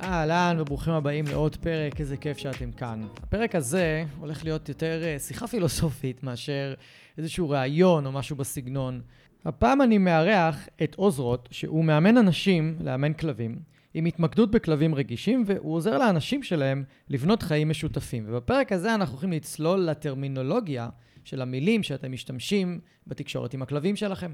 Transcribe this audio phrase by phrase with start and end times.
[0.00, 3.02] אהלן וברוכים הבאים לעוד פרק, איזה כיף שאתם כאן.
[3.22, 6.74] הפרק הזה הולך להיות יותר אה, שיחה פילוסופית מאשר
[7.18, 9.00] איזשהו ראיון או משהו בסגנון.
[9.44, 13.58] הפעם אני מארח את עוזרות, שהוא מאמן אנשים לאמן כלבים,
[13.94, 18.24] עם התמקדות בכלבים רגישים, והוא עוזר לאנשים שלהם לבנות חיים משותפים.
[18.28, 20.88] ובפרק הזה אנחנו הולכים לצלול לטרמינולוגיה
[21.24, 24.32] של המילים שאתם משתמשים בתקשורת עם הכלבים שלכם.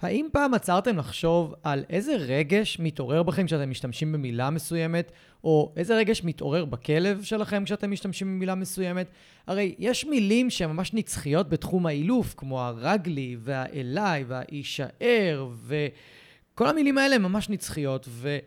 [0.00, 5.12] האם פעם עצרתם לחשוב על איזה רגש מתעורר בכם כשאתם משתמשים במילה מסוימת,
[5.44, 9.06] או איזה רגש מתעורר בכלב שלכם כשאתם משתמשים במילה מסוימת?
[9.46, 17.18] הרי יש מילים שהן ממש נצחיות בתחום האילוף, כמו הרגלי והאליי והאישאר, וכל המילים האלה
[17.18, 18.38] ממש נצחיות, ו...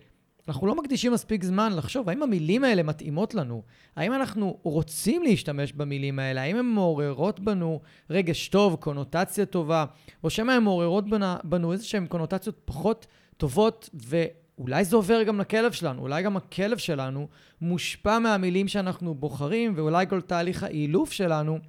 [0.48, 3.64] אנחנו לא מקדישים מספיק זמן לחשוב האם המילים האלה מתאימות לנו,
[3.96, 9.86] האם אנחנו רוצים להשתמש במילים האלה, האם הן מעוררות בנו רגש טוב, קונוטציה טובה,
[10.24, 11.06] או שמא הן מעוררות
[11.44, 16.78] בנו איזה שהן קונוטציות פחות טובות, ואולי זה עובר גם לכלב שלנו, אולי גם הכלב
[16.78, 17.28] שלנו
[17.62, 21.60] מושפע מהמילים שאנחנו בוחרים, ואולי כל תהליך האילוף שלנו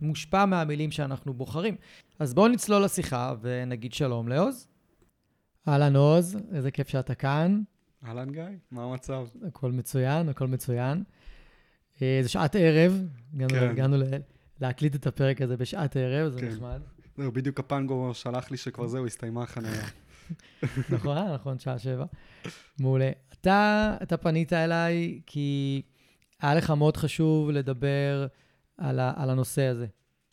[0.00, 1.76] מושפע מהמילים שאנחנו בוחרים.
[2.18, 4.68] אז בואו נצלול לשיחה ונגיד שלום לעוז.
[5.68, 7.62] אהלן עוז, איזה כיף שאתה כאן.
[8.04, 9.26] אהלן גיא, מה המצב?
[9.46, 11.02] הכל מצוין, הכל מצוין.
[12.02, 13.02] אה, זה שעת ערב,
[13.40, 14.20] הגענו, כן.
[14.60, 16.48] להקליט את הפרק הזה בשעת ערב, זה כן.
[16.48, 16.80] נחמד.
[17.16, 19.84] זהו, בדיוק הפנגו שלח לי שכבר זהו, הסתיימה החניה.
[20.94, 22.04] נכון, נכון, שעה שבע.
[22.78, 23.10] מעולה.
[23.32, 25.82] אתה, אתה פנית אליי כי
[26.40, 28.26] היה לך מאוד חשוב לדבר
[28.78, 29.86] על, ה, על הנושא הזה.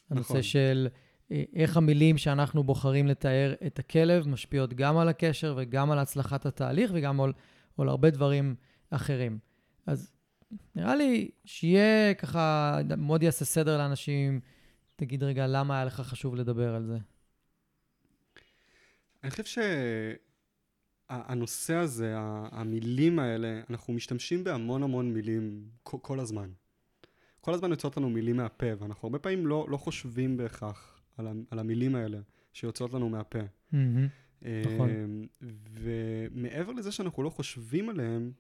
[0.10, 0.44] הנושא נכון.
[0.44, 0.88] של
[1.32, 6.46] אה, איך המילים שאנחנו בוחרים לתאר את הכלב משפיעות גם על הקשר וגם על הצלחת
[6.46, 7.34] התהליך וגם על
[7.78, 8.56] או להרבה דברים
[8.90, 9.40] אחרים.
[9.86, 10.14] אז
[10.76, 14.40] נראה לי שיהיה ככה, מאוד יעשה סדר לאנשים.
[14.96, 16.98] תגיד רגע, למה היה לך חשוב לדבר על זה?
[19.24, 19.64] אני חושב
[21.10, 22.14] שהנושא הזה,
[22.52, 26.50] המילים האלה, אנחנו משתמשים בהמון המון מילים כל הזמן.
[27.42, 31.60] כל הזמן יוצאות לנו מילים מהפה, ואנחנו הרבה פעמים לא, לא חושבים בהכרח על, על
[31.60, 32.18] המילים האלה
[32.54, 33.40] שיוצאות לנו מהפה.
[33.40, 33.76] Mm-hmm.
[34.42, 34.90] נכון.
[34.90, 35.28] אמ,
[35.74, 38.32] ומעבר לזה שאנחנו לא חושבים עליהם,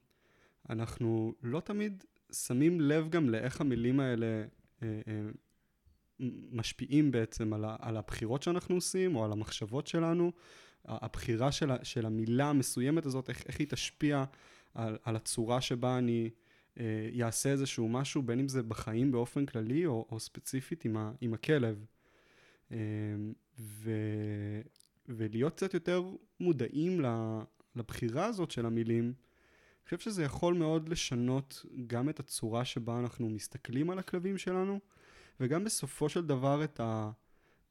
[0.69, 4.45] אנחנו לא תמיד שמים לב גם לאיך המילים האלה
[4.83, 5.21] אה, אה,
[6.51, 10.31] משפיעים בעצם על, הבחירות שאנחנו עושים, או על המחשבות שלנו.
[10.85, 11.51] הבחירה
[11.83, 14.23] של, המילה המסוימת הזאת, איך, היא תשפיע
[14.73, 16.29] על, הצורה שבה אני
[16.79, 21.33] אה, איזשהו משהו, בין אם זה בחיים באופן כללי, או, או ספציפית עם, ה, עם
[21.33, 21.85] הכלב.
[22.71, 22.77] אמ,
[23.59, 23.91] ו,
[25.09, 26.03] ולהיות קצת יותר
[26.39, 27.01] מודעים
[27.75, 29.13] לבחירה הזאת של המילים,
[29.81, 34.79] אני חושב שזה יכול מאוד לשנות גם את הצורה שבה אנחנו מסתכלים על הכלבים שלנו,
[35.39, 37.11] וגם בסופו של דבר את, ה,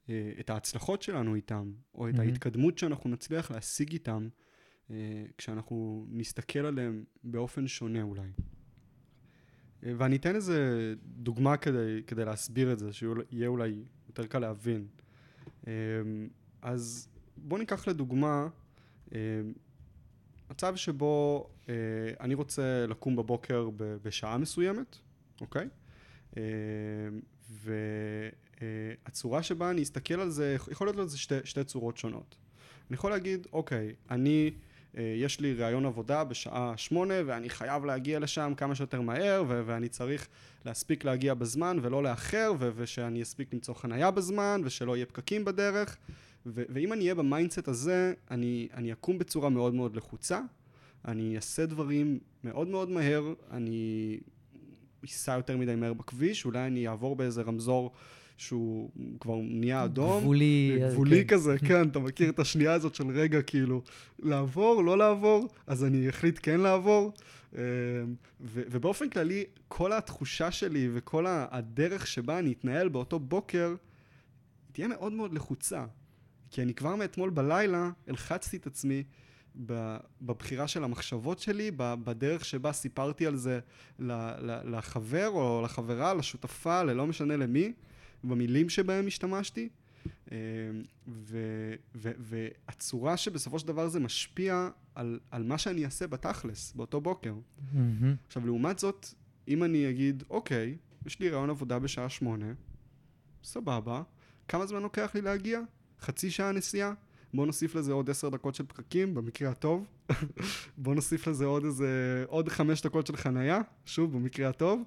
[0.08, 2.20] אה, את ההצלחות שלנו איתם, או את mm-hmm.
[2.20, 4.28] ההתקדמות שאנחנו נצליח להשיג איתם,
[4.90, 8.28] אה, כשאנחנו נסתכל עליהם באופן שונה אולי.
[9.84, 13.74] אה, ואני אתן איזה דוגמה כדי, כדי להסביר את זה, שיהיה אולי
[14.08, 14.86] יותר קל להבין.
[16.62, 17.08] אז
[17.42, 18.48] בוא ניקח לדוגמה
[19.14, 19.18] אה,
[20.50, 21.74] מצב שבו אה,
[22.20, 24.96] אני רוצה לקום בבוקר בשעה מסוימת,
[25.40, 25.68] אוקיי?
[26.36, 26.42] אה,
[29.02, 32.36] והצורה שבה אני אסתכל על זה, יכול להיות לזה שתי, שתי צורות שונות.
[32.90, 34.50] אני יכול להגיד, אוקיי, אני,
[34.94, 39.88] יש לי ראיון עבודה בשעה שמונה ואני חייב להגיע לשם כמה שיותר מהר ו- ואני
[39.88, 40.28] צריך
[40.64, 45.96] להספיק להגיע בזמן ולא לאחר ו- ושאני אספיק למצוא חנייה בזמן ושלא יהיה פקקים בדרך
[46.46, 50.40] ו- ואם אני אהיה ב mindset הזה, אני, אני אקום בצורה מאוד מאוד לחוצה,
[51.04, 54.18] אני אעשה דברים מאוד מאוד מהר, אני
[55.04, 57.92] אסע יותר מדי מהר בכביש, אולי אני אעבור באיזה רמזור
[58.36, 60.20] שהוא כבר נהיה אדום.
[60.20, 60.78] גבולי.
[60.80, 61.34] גבולי כן.
[61.34, 63.82] כזה, כן, אתה מכיר את השנייה הזאת של רגע, כאילו,
[64.18, 67.12] לעבור, לא לעבור, אז אני אחליט כן לעבור.
[67.54, 67.60] אמ,
[68.40, 73.74] ו- ובאופן כללי, כל התחושה שלי וכל הדרך שבה אני אתנהל באותו בוקר,
[74.72, 75.84] תהיה מאוד מאוד לחוצה.
[76.50, 79.02] כי אני כבר מאתמול בלילה הלחצתי את עצמי
[80.22, 83.60] בבחירה של המחשבות שלי, בדרך שבה סיפרתי על זה
[84.64, 87.72] לחבר או לחברה, לשותפה, ללא משנה למי,
[88.24, 89.68] במילים שבהם השתמשתי.
[90.32, 90.36] אה,
[91.08, 91.38] ו,
[91.94, 97.34] ו, והצורה שבסופו של דבר זה משפיע על, על מה שאני אעשה בתכלס, באותו בוקר.
[97.72, 98.14] מהמם.
[98.26, 99.06] עכשיו, לעומת זאת,
[99.48, 100.76] אם אני אגיד, אוקיי,
[101.06, 102.52] יש לי רעיון עבודה בשעה שמונה,
[103.44, 104.02] סבבה,
[104.48, 105.60] כמה זמן לוקח לי להגיע?
[106.00, 106.92] חצי שעה נסיעה?
[107.34, 109.86] בוא נוסיף לזה עוד עשר דקות של פקקים, במקרה הטוב.
[110.78, 114.82] בוא נוסיף לזה עוד איזה, עוד חמש דקות של חנייה, שוב, במקרה הטוב.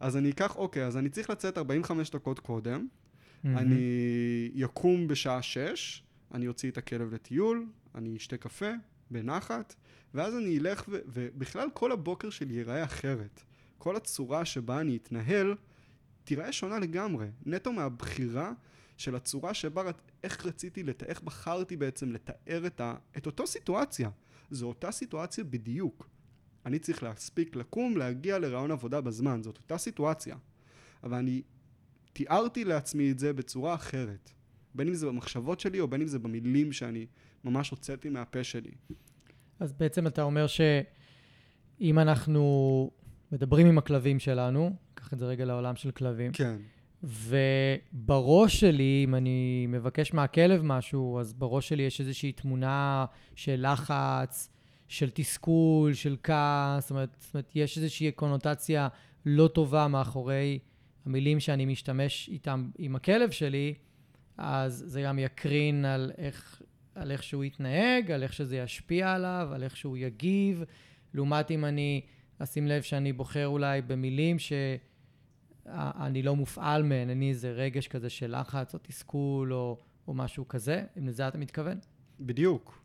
[0.00, 2.86] אז אני אקח, אוקיי, אז אני צריך לצאת 45 דקות קודם.
[3.44, 6.02] אני יקום בשעה שש,
[6.34, 8.70] אני אוציא את הכלב לטיול, אני אשתה קפה
[9.10, 9.74] בנחת,
[10.14, 13.42] ואז אני אלך, ו- ובכלל כל הבוקר שלי ייראה אחרת.
[13.78, 15.54] כל הצורה שבה אני אתנהל
[16.24, 17.26] תיראה שונה לגמרי.
[17.46, 18.52] נטו מהבחירה
[18.96, 19.82] של הצורה שבה,
[20.22, 21.02] איך רציתי, לת...
[21.02, 22.94] איך בחרתי בעצם לתאר את, ה...
[23.16, 24.10] את אותו סיטואציה.
[24.50, 26.08] זו אותה סיטואציה בדיוק.
[26.66, 30.36] אני צריך להספיק לקום, להגיע לרעיון עבודה בזמן, זאת אותה סיטואציה.
[31.02, 31.42] אבל אני
[32.12, 34.30] תיארתי לעצמי את זה בצורה אחרת.
[34.74, 37.06] בין אם זה במחשבות שלי או בין אם זה במילים שאני
[37.44, 38.70] ממש הוצאתי מהפה שלי.
[39.60, 42.90] אז בעצם אתה אומר שאם אנחנו
[43.32, 46.56] מדברים עם הכלבים שלנו, קח את זה רגע לעולם של כלבים, כן.
[47.04, 53.04] ובראש שלי, אם אני מבקש מהכלב משהו, אז בראש שלי יש איזושהי תמונה
[53.34, 54.50] של לחץ,
[54.88, 58.88] של תסכול, של כעס, זאת זאת אומרת, יש איזושהי קונוטציה
[59.26, 60.58] לא טובה מאחורי
[61.06, 63.74] המילים שאני משתמש איתם עם הכלב שלי,
[64.38, 66.62] אז זה גם יקרין על איך,
[66.94, 70.62] על איך שהוא יתנהג, על איך שזה ישפיע עליו, על איך שהוא יגיב,
[71.14, 72.00] לעומת אם אני
[72.38, 74.52] אשים לב שאני בוחר אולי במילים ש...
[75.66, 79.78] אני לא מופעל מהן, אין לי איזה רגש כזה של לחץ או תסכול או,
[80.08, 81.78] או משהו כזה, אם לזה אתה מתכוון?
[82.20, 82.82] בדיוק.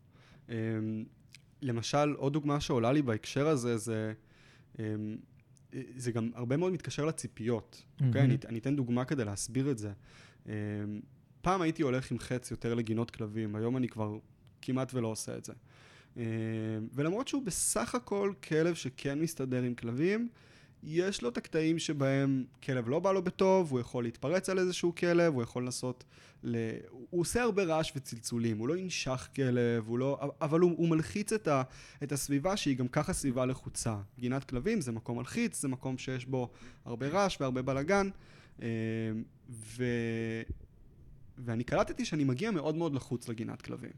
[0.48, 0.54] אמ,
[1.62, 4.12] למשל, עוד דוגמה שעולה לי בהקשר הזה, זה,
[4.78, 5.16] אמ,
[5.96, 7.84] זה גם הרבה מאוד מתקשר לציפיות.
[8.06, 8.22] אוקיי?
[8.22, 9.92] אני, אני אתן דוגמה כדי להסביר את זה.
[10.46, 10.52] אמ,
[11.42, 14.18] פעם הייתי הולך עם חץ יותר לגינות כלבים, היום אני כבר
[14.62, 15.52] כמעט ולא עושה את זה.
[16.94, 20.28] ולמרות שהוא בסך הכל כלב שכן מסתדר עם כלבים,
[20.82, 24.94] יש לו את הקטעים שבהם כלב לא בא לו בטוב, הוא יכול להתפרץ על איזשהו
[24.94, 26.04] כלב, הוא יכול לנסות
[26.44, 26.56] ל...
[27.10, 30.32] הוא עושה הרבה רעש וצלצולים, הוא לא ינשך כלב, הוא לא...
[30.40, 31.62] אבל הוא, הוא מלחיץ את, ה...
[32.02, 33.96] את הסביבה שהיא גם ככה סביבה לחוצה.
[34.18, 36.50] גינת כלבים זה מקום מלחיץ, זה מקום שיש בו
[36.84, 38.08] הרבה רעש והרבה בלאגן,
[38.62, 38.68] אה,
[39.50, 39.84] ו...
[41.38, 43.90] ואני קלטתי שאני מגיע מאוד מאוד לחוץ לגינת כלבים.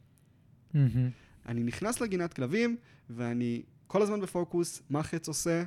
[1.47, 2.77] אני נכנס לגינת כלבים,
[3.11, 5.63] ואני כל הזמן בפוקוס, מה חץ עושה,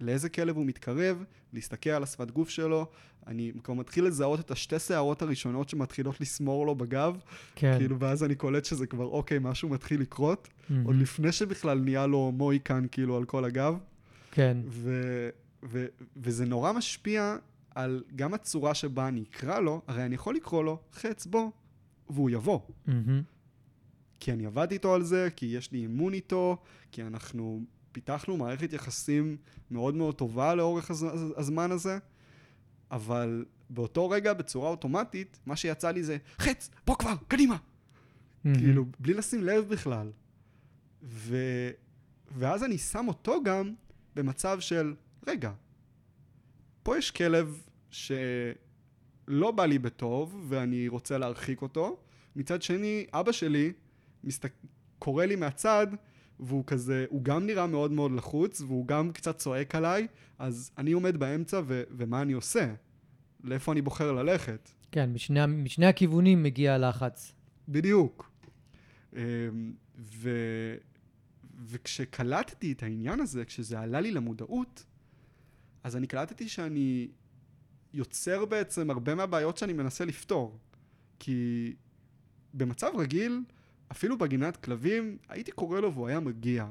[0.00, 2.86] לאיזה כלב הוא מתקרב, להסתכל על השפת גוף שלו,
[3.26, 7.16] אני כבר מתחיל לזהות את השתי שערות הראשונות שמתחילות לסמור לו בגב,
[7.54, 7.74] כן.
[7.78, 10.84] כאילו, ואז אני קולט שזה כבר, אוקיי, משהו מתחיל לקרות, מהמם.
[10.84, 13.74] עוד לפני שבכלל נהיה לו מויקן, כאילו, על כל הגב,
[14.30, 14.56] כן.
[14.68, 15.28] ו-
[15.64, 15.86] ו-
[16.16, 17.36] וזה נורא משפיע
[17.74, 21.50] על גם הצורה שבה אני אקרא לו, הרי אני יכול לקרוא לו, חץ בוא,
[22.10, 22.60] והוא יבוא.
[22.86, 23.22] מהמם.
[24.20, 26.56] כי אני עבדתי איתו על זה, כי יש לי אימון איתו,
[26.92, 27.64] כי אנחנו
[27.98, 29.36] פיתחנו מערכת יחסים
[29.70, 31.98] מאוד מאוד טובה לאורך הז- הזמן הזה,
[32.90, 37.56] אבל באותו רגע, בצורה אוטומטית, מה שיצא לי זה, חץ, בוא כבר, קדימה!
[38.44, 38.58] מהמם.
[38.58, 40.10] כאילו, בלי לשים לב בכלל.
[41.02, 41.36] ו...
[42.30, 43.74] ואז אני שם אותו גם
[44.16, 44.94] במצב של,
[45.26, 45.52] רגע,
[46.82, 52.00] פה יש כלב שלא בא לי בטוב, ואני רוצה להרחיק אותו.
[52.36, 53.72] מצד שני, אבא שלי
[54.24, 54.52] מסתק...
[54.98, 55.86] קורא לי מהצד,
[56.40, 60.06] והוא כזה, הוא גם נראה מאוד מאוד לחוץ, והוא גם קצת צועק עליי,
[60.38, 61.82] אז אני עומד באמצע, ו...
[61.90, 62.74] ומה אני עושה?
[63.44, 64.70] לאיפה אני בוחר ללכת?
[64.92, 67.32] כן, משני, משני הכיוונים מגיע הלחץ.
[67.68, 68.30] בדיוק.
[69.16, 69.20] אמ,
[69.98, 70.30] ו...
[71.66, 74.84] וכשקלטתי את העניין הזה, כשזה עלה לי למודעות,
[75.84, 77.08] אז אני קלטתי שאני
[77.92, 80.58] יוצר בעצם הרבה מהבעיות שאני מנסה לפתור.
[81.18, 81.72] כי
[82.54, 83.40] במצב רגיל,
[83.92, 86.66] אפילו בגינת כלבים, הייתי קורא לו והוא היה מגיע.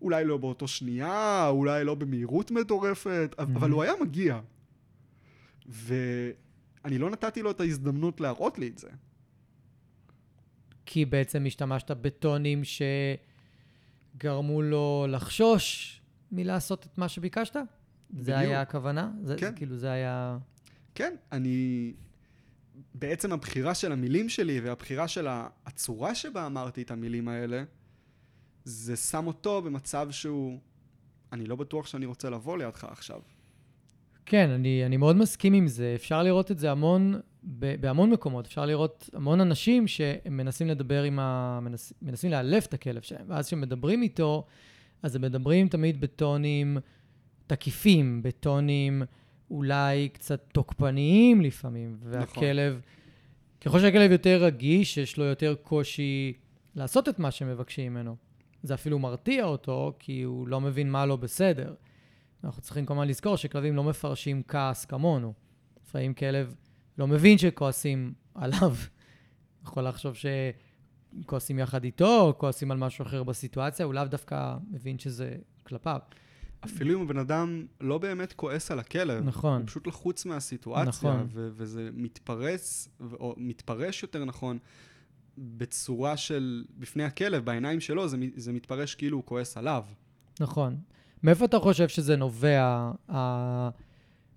[0.00, 3.42] אולי לא באותו שנייה, אולי לא במהירות מטורפת, mm-hmm.
[3.42, 4.40] אבל הוא היה מגיע.
[5.66, 8.88] ואני לא נתתי לו את ההזדמנות להראות לי את זה.
[10.86, 12.62] כי בעצם השתמשת בטונים
[14.16, 16.00] שגרמו לו לחשוש
[16.32, 17.56] מלעשות את מה שביקשת?
[17.56, 17.62] זה
[18.10, 18.38] בדיוק.
[18.38, 19.12] היה הכוונה?
[19.22, 19.46] זה, כן.
[19.46, 20.38] זה, כאילו זה היה...
[20.94, 21.92] כן, אני...
[23.00, 25.26] בעצם הבחירה של המילים שלי והבחירה של
[25.66, 27.62] הצורה שבה אמרתי את המילים האלה,
[28.64, 30.58] זה שם אותו במצב שהוא...
[31.32, 33.20] אני לא בטוח שאני רוצה לבוא לידך עכשיו.
[34.26, 35.92] כן, אני, אני מאוד מסכים עם זה.
[35.94, 38.46] אפשר לראות את זה המון, ב, בהמון מקומות.
[38.46, 41.58] אפשר לראות המון אנשים שהם מנסים לדבר עם ה...
[41.62, 44.46] מנס, מנסים לאלף את הכלב שלהם, ואז כשהם מדברים איתו,
[45.02, 46.78] אז הם מדברים תמיד בטונים
[47.46, 49.02] תקיפים, בטונים
[49.50, 52.80] אולי קצת תוקפניים לפעמים, והכלב,
[53.60, 56.32] ככל שהכלב יותר רגיש, יש לו יותר קושי
[56.74, 58.16] לעשות את מה שמבקשים ממנו.
[58.62, 61.74] זה אפילו מרתיע אותו, כי הוא לא מבין מה לא בסדר.
[62.44, 65.32] אנחנו צריכים כמובן לזכור שכלבים לא מפרשים כעס כמונו.
[65.86, 66.54] לפעמים כלב
[66.98, 68.74] לא מבין שכועסים עליו.
[69.64, 70.14] יכול לחשוב
[71.24, 75.98] שכועסים יחד איתו, או כועסים על משהו אחר בסיטואציה, הוא לאו דווקא מבין שזה כלפיו.
[76.64, 79.60] אפילו אם הבן אדם לא באמת כועס על הכלב, נכון.
[79.60, 81.26] הוא פשוט לחוץ מהסיטואציה, נכון.
[81.32, 84.58] ו- וזה מתפרס, או מתפרש יותר נכון,
[85.38, 89.84] בצורה של, בפני הכלב, בעיניים שלו, זה, זה מתפרש כאילו הוא כועס עליו.
[90.40, 90.76] נכון.
[91.22, 93.68] מאיפה אתה חושב שזה נובע, ה-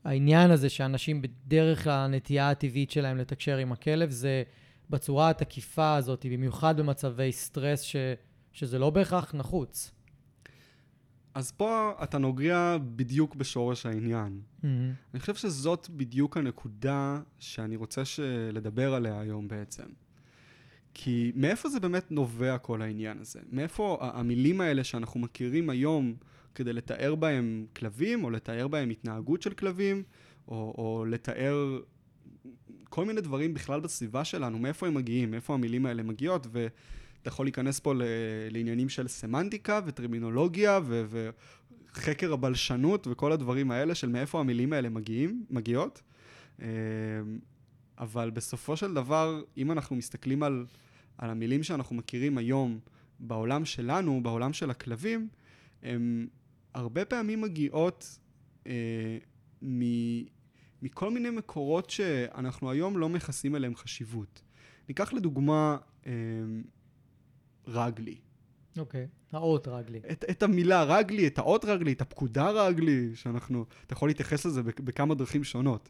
[0.03, 4.43] העניין הזה שאנשים בדרך כלל הנטייה הטבעית שלהם לתקשר עם הכלב, זה
[4.89, 7.95] בצורה התקיפה הזאת, במיוחד במצבי סטרס, ש,
[8.53, 9.91] שזה לא בהכרח נחוץ.
[11.35, 14.41] אז פה אתה נוגע בדיוק בשורש העניין.
[14.41, 14.65] Mm-hmm.
[15.13, 18.01] אני חושב שזאת בדיוק הנקודה שאני רוצה
[18.53, 19.83] לדבר עליה היום בעצם.
[20.93, 23.39] כי מאיפה זה באמת נובע כל העניין הזה?
[23.51, 26.15] מאיפה המילים האלה שאנחנו מכירים היום
[26.55, 30.03] כדי לתאר בהם כלבים, או לתאר בהם התנהגות של כלבים,
[30.47, 31.79] או, או לתאר
[32.89, 36.47] כל מיני דברים בכלל בסביבה שלנו, מאיפה הם מגיעים, מאיפה המילים האלה מגיעות,
[37.23, 37.93] ואתה יכול להיכנס פה
[38.51, 45.45] לעניינים של סמנטיקה וטרמינולוגיה ו- וחקר הבלשנות וכל הדברים האלה של מאיפה המילים האלה מגיעים,
[45.49, 46.01] מגיעות.
[46.61, 46.65] אמ,
[47.97, 50.65] אבל בסופו של דבר, אם אנחנו מסתכלים על,
[51.17, 52.79] על המילים שאנחנו מכירים היום
[53.19, 55.27] בעולם שלנו, בעולם של הכלבים,
[55.83, 56.27] הן
[56.73, 58.19] הרבה פעמים מגיעות
[58.67, 59.17] אה,
[59.61, 59.81] מ,
[60.81, 64.41] מכל מיני מקורות שאנחנו היום לא מייחסים אליהם חשיבות.
[64.89, 66.11] ניקח לדוגמה אה,
[67.67, 68.15] רגלי.
[68.77, 69.07] אוקיי.
[69.31, 69.99] האות רגלי.
[70.11, 74.63] את, את המילה רגלי, את האות רגלי, את הפקודה רגלי, שאנחנו, אתה יכול להתייחס לזה
[74.63, 75.89] בכ- בכמה דרכים שונות.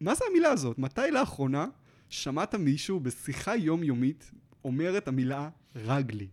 [0.00, 0.78] מה זה המילה הזאת?
[0.78, 1.66] מתי לאחרונה
[2.08, 4.30] שמעת מישהו בשיחה יומיומית
[4.64, 6.28] אומר את המילה רגלי?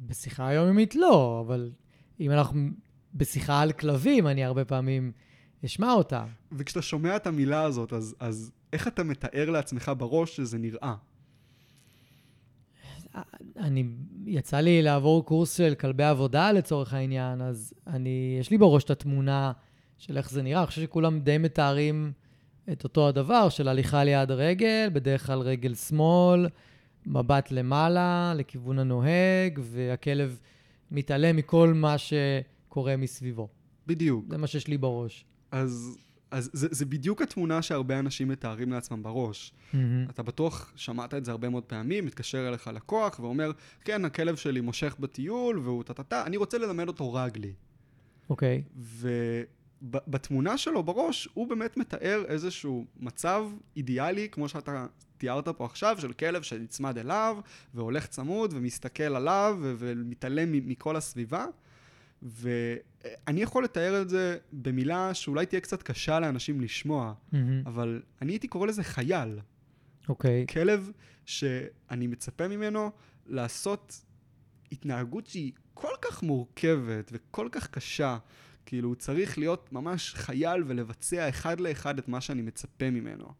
[0.00, 1.72] בשיחה היומיומית לא, אבל
[2.20, 2.68] אם אנחנו
[3.14, 5.12] בשיחה על כלבים, אני הרבה פעמים
[5.64, 6.24] אשמע אותה.
[6.52, 10.94] וכשאתה שומע את המילה הזאת, אז, אז איך אתה מתאר לעצמך בראש שזה נראה?
[13.56, 13.84] אני,
[14.26, 18.90] יצא לי לעבור קורס של כלבי עבודה לצורך העניין, אז אני, יש לי בראש את
[18.90, 19.52] התמונה
[19.98, 20.58] של איך זה נראה.
[20.58, 22.12] אני חושב שכולם די מתארים
[22.72, 26.48] את אותו הדבר של הליכה ליד רגל, בדרך כלל רגל שמאל,
[27.06, 30.38] מבט למעלה, לכיוון הנוהג, והכלב
[30.90, 33.48] מתעלם מכל מה שקורה מסביבו.
[33.86, 34.24] בדיוק.
[34.30, 35.24] זה מה שיש לי בראש.
[35.50, 35.98] אז,
[36.34, 39.52] אז זה, זה בדיוק התמונה שהרבה אנשים מתארים לעצמם בראש.
[39.72, 40.06] מהמם.
[40.10, 43.50] אתה בטוח שמעת את זה הרבה מאוד פעמים, מתקשר אליך לקוח ואומר,
[43.84, 47.52] כן, הכלב שלי מושך בטיול והוא טה-טה-טה, אני רוצה ללמד אותו רגלי.
[48.30, 48.62] אוקיי.
[49.82, 54.86] ובתמונה שלו בראש, הוא באמת מתאר איזשהו מצב אידיאלי, כמו שאתה
[55.18, 57.36] תיארת פה עכשיו, של כלב שנצמד אליו,
[57.74, 61.46] והולך צמוד, ומסתכל עליו, ומתעלם מכל הסביבה.
[62.24, 67.62] ואני יכול לתאר את זה במילה שאולי תהיה קצת קשה לאנשים לשמוע, מהמם.
[67.66, 69.38] אבל אני הייתי קורא לזה חייל.
[70.08, 70.46] אוקיי.
[70.46, 70.90] כלב
[71.24, 72.90] שאני מצפה ממנו
[73.26, 74.04] לעשות
[74.72, 78.18] התנהגות שהיא כל כך מורכבת וכל כך קשה.
[78.66, 83.32] כאילו, הוא צריך להיות ממש חייל ולבצע אחד לאחד את מה שאני מצפה ממנו.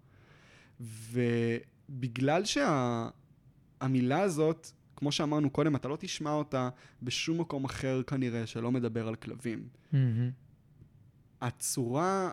[0.81, 4.73] ובגלל שהמילה הזאת,
[5.05, 6.69] כמו שאמרנו קודם, אתה לא תשמע אותה
[7.03, 9.69] בשום מקום אחר כנראה שלא מדבר על כלבים.
[9.93, 10.31] מהמם.
[11.41, 12.31] הצורה,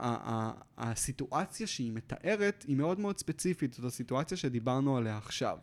[0.78, 5.58] הסיטואציה שהיא מתארת היא מאוד מאוד ספציפית, זאת הסיטואציה שדיברנו עליה עכשיו.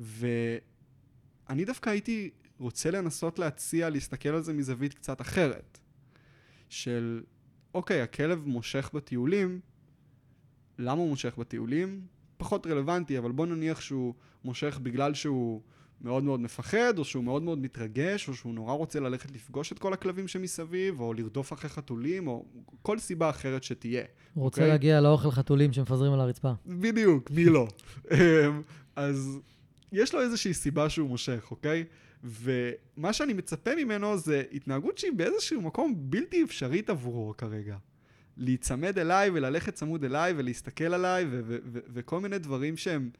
[0.00, 5.78] ואני דווקא הייתי רוצה לנסות להציע להסתכל על זה מזווית קצת אחרת.
[6.68, 7.22] של,
[7.74, 9.60] אוקיי, הכלב מושך בטיולים,
[10.78, 12.06] למה הוא מושך בטיולים?
[12.36, 15.62] פחות רלוונטי, אבל בוא נניח שהוא מושך בגלל שהוא
[16.00, 19.78] מאוד מאוד מפחד, או שהוא מאוד מאוד מתרגש, או שהוא נורא רוצה ללכת לפגוש את
[19.78, 22.44] כל הכלבים שמסביב, או לרדוף אחרי חתולים, או
[22.82, 24.04] כל סיבה אחרת שתהיה.
[24.34, 24.70] הוא רוצה אוקיי?
[24.70, 26.52] להגיע לאוכל חתולים שמפזרים על הרצפה.
[26.66, 27.68] בדיוק, מי לא?
[28.12, 28.18] אמ,
[28.96, 29.38] אז
[29.92, 31.84] יש לו איזושהי סיבה שהוא מושך, אוקיי?
[32.24, 37.76] ומה שאני מצפה ממנו זה התנהגות שהיא באיזשהו מקום בלתי אפשרית עבורו כרגע.
[38.36, 43.10] להיצמד אליי וללכת צמוד אליי ולהסתכל עליי ו- ו- ו- וכל מיני דברים שהם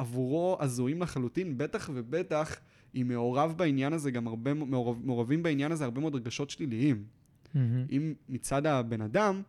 [0.00, 2.60] עבורו הזויים לחלוטין, בטח ובטח
[2.94, 7.04] אם מעורב בעניין הזה גם הרבה, מעורב, מעורבים בעניין הזה הרבה מאוד רגשות שליליים.
[7.54, 7.86] מהמם.
[7.90, 9.42] אם מצד הבן אדם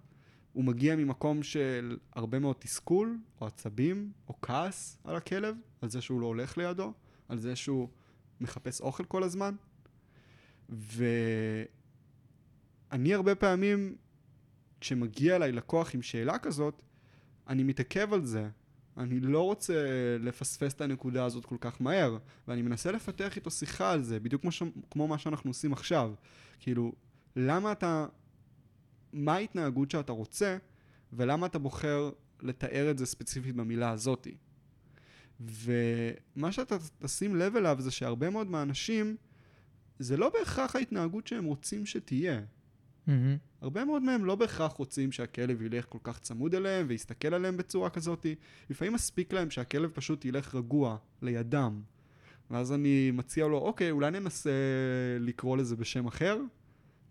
[0.53, 6.01] הוא מגיע ממקום של הרבה מאוד תסכול, או עצבים, או כעס על הכלב, על זה
[6.01, 6.93] שהוא לא הולך לידו,
[7.29, 7.88] על זה שהוא
[8.41, 9.55] מחפש אוכל כל הזמן.
[10.70, 11.03] ואני
[13.13, 13.96] הרבה פעמים,
[14.79, 16.81] כשמגיע אליי לקוח עם שאלה כזאת,
[17.48, 18.50] אני מתעכב על זה,
[18.98, 19.86] אני לא רוצה
[20.19, 22.17] לפספס את הנקודה הזאת כל כך מהר,
[22.48, 24.63] ואני מנסה לפתח איתו שיחה על זה, בדיוק כמו, ש...
[24.91, 26.13] כמו מה שאנחנו עושים עכשיו.
[26.60, 26.93] כאילו,
[27.36, 28.05] למה אתה...
[29.13, 30.57] מה ההתנהגות שאתה רוצה,
[31.13, 34.36] ולמה אתה בוחר לתאר את זה ספציפית במילה הזאתי.
[35.39, 39.15] ומה שאתה תשים לב אליו זה שהרבה מאוד מהאנשים,
[40.00, 42.41] זה לא בהכרח ההתנהגות שהם רוצים שתהיה.
[43.07, 43.12] Mm-hmm.
[43.62, 47.89] הרבה מאוד מהם לא בהכרח רוצים שהכלב ילך כל כך צמוד אליהם ויסתכל עליהם בצורה
[47.89, 48.25] כזאת.
[48.70, 51.82] לפעמים מספיק להם שהכלב פשוט ילך רגוע לידם.
[52.51, 54.51] ואז אני מציע לו, אוקיי, אולי ננסה
[55.20, 56.38] לקרוא לזה בשם אחר?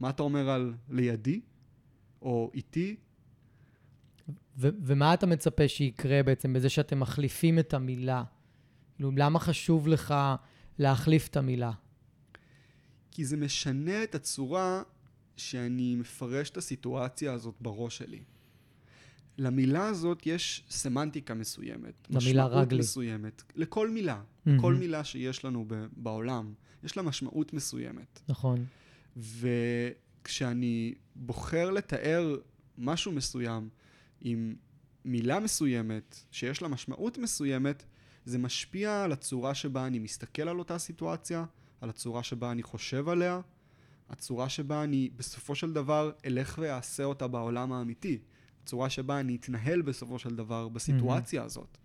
[0.01, 1.41] מה אתה אומר על לידי?
[2.23, 2.97] או איתי?
[4.59, 8.25] ו- ומה אתה מצפה שיקרה בעצם בזה שאתם מחליפים את המילה?
[8.95, 10.15] כאילו, למה חשוב לך
[10.79, 11.73] להחליף את המילה?
[13.11, 14.83] כי זה משנה את הצורה
[15.41, 18.23] שאני מפרש את הסיטואציה הזאת בראש שלי.
[19.39, 22.09] למילה הזאת יש סמנטיקה מסוימת.
[22.11, 22.79] למילה רגלי.
[22.79, 23.43] מסוימת.
[23.57, 24.21] לכל מילה.
[24.21, 24.51] Mm-hmm.
[24.61, 26.55] כל מילה שיש לנו ב- בעולם,
[26.85, 28.21] יש לה משמעות מסוימת.
[28.29, 28.65] נכון.
[29.17, 32.37] וכשאני בוחר לתאר
[32.79, 33.69] משהו מסוים
[34.21, 34.55] עם
[35.05, 37.85] מילה מסוימת, שיש לה משמעות מסוימת,
[38.25, 41.45] זה משפיע על הצורה שבה אני מסתכל על אותה סיטואציה,
[41.81, 43.41] על הצורה שבה אני חושב עליה,
[44.11, 48.19] הצורה שבה אני בסופו של דבר אלך ואעשה אותה בעולם האמיתי,
[48.63, 51.45] הצורה שבה אני אתנהל בסופו של דבר בסיטואציה mm-hmm.
[51.45, 51.79] הזאת.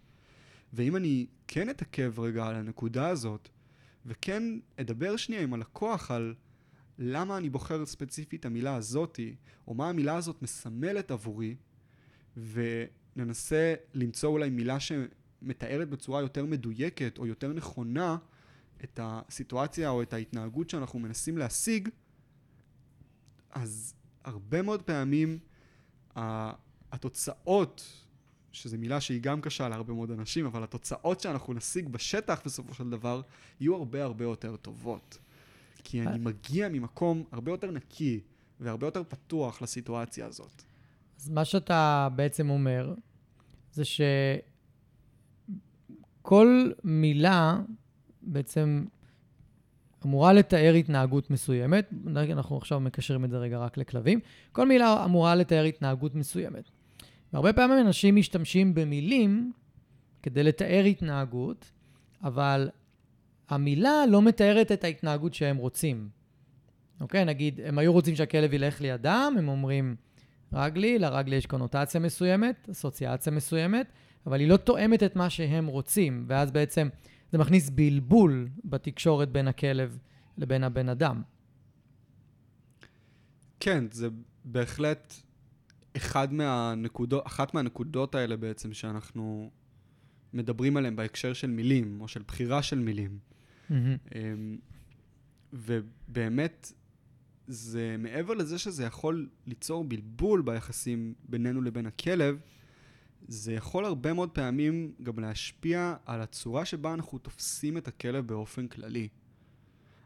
[0.74, 3.50] ואם אני כן אתעכב רגע על הנקודה הזאת,
[4.06, 4.44] וכן
[4.82, 6.36] אדבר שנייה עם הלקוח על
[7.00, 9.36] למה אני בוחר ספציפית את המילה הזאתי,
[9.68, 11.56] או מה המילה הזאת מסמלת עבורי,
[12.38, 18.18] וננסה למצוא אולי מילה שמתארת בצורה יותר מדויקת או יותר נכונה
[18.84, 21.90] את הסיטואציה או את ההתנהגות שאנחנו מנסים להשיג,
[23.56, 23.94] אז
[24.24, 25.40] הרבה מאוד פעמים
[26.92, 28.02] התוצאות,
[28.52, 32.90] שזו מילה שהיא גם קשה להרבה מאוד אנשים, אבל התוצאות שאנחנו נשיג בשטח בסופו של
[32.90, 33.22] דבר,
[33.60, 35.18] יהיו הרבה הרבה יותר טובות.
[35.84, 38.20] כי אני מגיע ממקום הרבה יותר נקי
[38.60, 40.64] והרבה יותר פתוח לסיטואציה הזאת.
[41.20, 42.94] אז מה שאתה בעצם אומר,
[43.72, 43.84] זה
[46.22, 47.60] שכל מילה
[48.22, 48.86] בעצם
[50.06, 51.94] אמורה לתאר התנהגות מסוימת.
[52.08, 54.20] אנחנו עכשיו מקשרים את זה רגע רק לכלבים.
[54.52, 56.64] כל מילה אמורה לתאר התנהגות מסוימת.
[57.34, 59.52] והרבה פעמים אנשים משתמשים במילים
[60.24, 61.72] כדי לתאר התנהגות,
[62.24, 62.70] אבל
[63.50, 66.10] המילה לא מתארת את ההתנהגות שהם רוצים.
[67.02, 67.26] אוקיי?
[67.26, 69.96] נגיד, הם היו רוצים שהכלב ילך לידם, הם אומרים
[70.54, 73.88] רגלי, לרגלי יש קונוטציה מסוימת, אסוציאציה מסוימת,
[74.28, 76.88] אבל היא לא תואמת את מה שהם רוצים, ואז בעצם
[77.36, 79.98] זה מכניס בלבול בתקשורת בין הכלב
[80.38, 81.22] לבין הבן אדם.
[83.60, 84.08] כן, זה
[84.46, 85.14] בהחלט
[85.98, 89.52] אחד מהנקודות, אחת מהנקודות האלה בעצם שאנחנו
[90.34, 93.20] מדברים עליהן בהקשר של מילים, או של בחירה של מילים.
[93.70, 93.74] Mm-hmm.
[95.54, 96.72] ובאמת,
[97.48, 102.40] זה מעבר לזה שזה יכול ליצור בלבול ביחסים בינינו לבין הכלב,
[103.28, 108.68] זה יכול הרבה מאוד פעמים גם להשפיע על הצורה שבה אנחנו תופסים את הכלב באופן
[108.68, 109.08] כללי.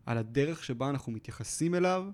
[0.06, 2.06] על הדרך שבה אנחנו מתייחסים אליו,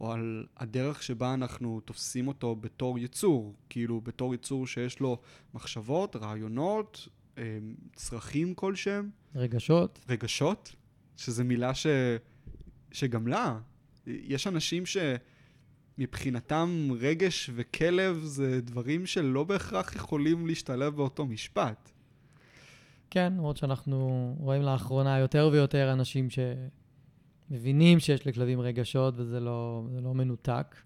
[0.00, 5.20] או על הדרך שבה אנחנו תופסים אותו בתור יצור, כאילו בתור יצור שיש לו
[5.54, 7.42] מחשבות, רעיונות, אמ,
[7.96, 9.10] צרכים כלשהם.
[9.34, 10.00] רגשות.
[10.08, 10.74] רגשות,
[11.16, 11.86] שזו מילה ש...
[12.92, 13.58] שגם לה,
[14.06, 14.96] יש אנשים ש...
[15.98, 21.90] מבחינתם רגש וכלב זה דברים שלא בהכרח יכולים להשתלב באותו משפט.
[23.10, 26.28] כן, למרות שאנחנו רואים לאחרונה יותר ויותר אנשים
[27.50, 30.76] שמבינים שיש לכלבים רגשות וזה לא, לא מנותק.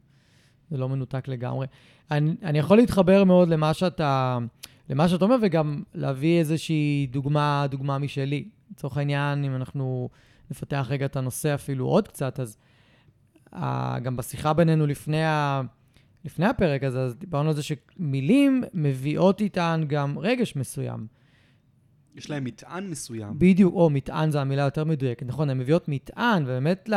[0.71, 1.66] זה לא מנותק לגמרי.
[2.11, 4.38] אני, אני יכול להתחבר מאוד למה שאתה,
[4.88, 8.49] למה שאתה אומר וגם להביא איזושהי דוגמה, דוגמה משלי.
[8.71, 10.09] לצורך העניין, אם אנחנו
[10.51, 12.57] נפתח רגע את הנושא אפילו עוד קצת, אז
[14.03, 15.62] גם בשיחה בינינו לפני, ה,
[16.25, 21.07] לפני הפרק הזה, אז דיברנו על זה שמילים מביאות איתן גם רגש מסוים.
[22.16, 23.38] יש להם מטען מסוים.
[23.38, 26.88] בדיוק, או מטען זו המילה יותר מדויקת, נכון, הן מביאות מטען, ובאמת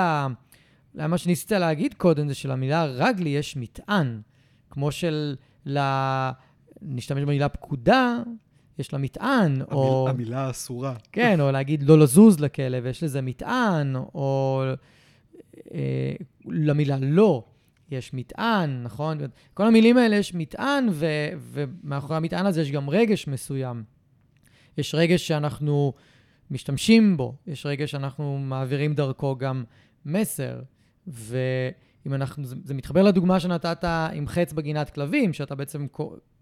[0.96, 4.22] למה שניסית להגיד קודם זה שלמילה רגלי יש מטען,
[4.70, 5.80] כמו של, ל...
[6.82, 8.18] נשתמש במילה פקודה,
[8.80, 10.10] יש לה מטען, המיל, או...
[10.10, 10.94] המילה האסורה.
[11.12, 14.64] כן, או להגיד לא לזוז לכלב, יש לזה מטען, או
[16.46, 17.44] למילה לא
[17.92, 19.18] יש מטען, נכון?
[19.54, 21.06] כל המילים האלה יש מטען, ו,
[21.40, 23.84] ומאחורי המטען הזה יש גם רגש מסוים.
[24.78, 25.94] יש רגש שאנחנו
[26.52, 29.64] משתמשים בו, יש רגש שאנחנו מעבירים דרכו גם
[30.06, 30.62] מסר.
[31.08, 35.88] ואם אנחנו, זה, זה מתחבר לדוגמה שנתת עם חץ בגינת כלבים, שאתה בעצם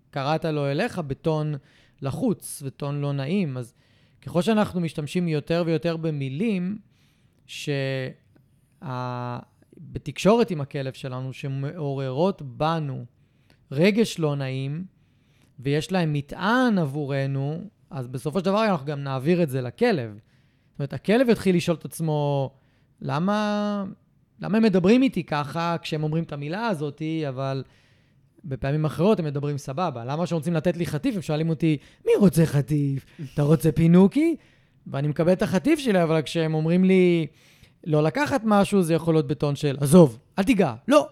[0.10, 1.56] קראת לו אליך בטון
[2.02, 3.58] לחוץ וטון לא נעים.
[3.58, 3.74] אז
[4.22, 6.78] ככל שאנחנו משתמשים יותר ויותר במילים,
[8.84, 13.06] שבתקשורת עם הכלב שלנו, שמעוררות בנו
[13.72, 14.86] רגש לא נעים,
[15.60, 20.12] ויש להם מטען עבורנו, אז בסופו של דבר אנחנו גם נעביר את זה לכלב.
[20.14, 22.52] זאת אומרת, הכלב יתחיל לשאול את עצמו,
[23.02, 23.86] למה,
[24.40, 27.64] למה הם מדברים איתי ככה כשהם אומרים את המילה הזאת, אבל
[28.46, 30.06] בפעמים אחרות הם מדברים סבבה.
[30.06, 33.06] למה כשהם רוצים לתת לי חטיף, הם שואלים אותי, מי רוצה חטיף?
[33.34, 34.36] אתה רוצה פינוקי?
[34.88, 37.28] ואני מקבל את החטיף שלי, אבל כשהם אומרים לי
[37.84, 41.08] לא לקחת משהו, זה יכול להיות בטון של, עזוב, אל תיגע, לא.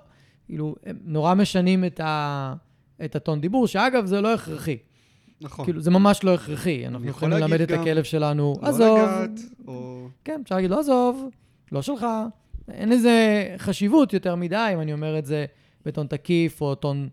[0.45, 2.53] כאילו, הם נורא משנים את, ה...
[3.05, 4.77] את הטון דיבור, שאגב, זה לא הכרחי.
[5.41, 5.65] נכון.
[5.65, 6.87] כאילו, זה ממש לא הכרחי.
[6.87, 8.99] אנחנו יכולים ללמד את הכלב שלנו, לא עזוב.
[8.99, 10.07] לגעת, או...
[10.23, 11.29] כן, אפשר להגיד לו, עזוב,
[11.71, 12.05] לא שלך.
[12.71, 15.45] אין לזה חשיבות יותר מדי, אם אני אומר את זה
[15.85, 17.09] בטון תקיף, או טון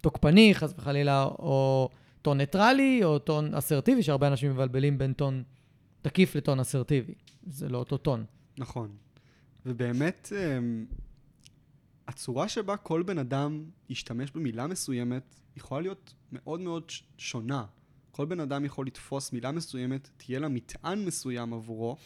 [0.00, 1.88] תוקפני, חס וחלילה, או
[2.22, 5.42] טון ניטרלי, או טון אסרטיבי, שהרבה אנשים מבלבלים בין טון
[6.02, 7.14] תקיף לטון אסרטיבי.
[7.46, 8.24] זה לא אותו טון.
[8.58, 8.96] נכון.
[9.66, 10.86] ובאמת, אמ,
[12.08, 17.64] הצורה שבה כל בן אדם ישתמש במילה מסוימת יכולה להיות מאוד מאוד שונה.
[18.10, 21.96] כל בן אדם יכול לתפוס מילה מסוימת, תהיה לה מטען מסוים עבורו,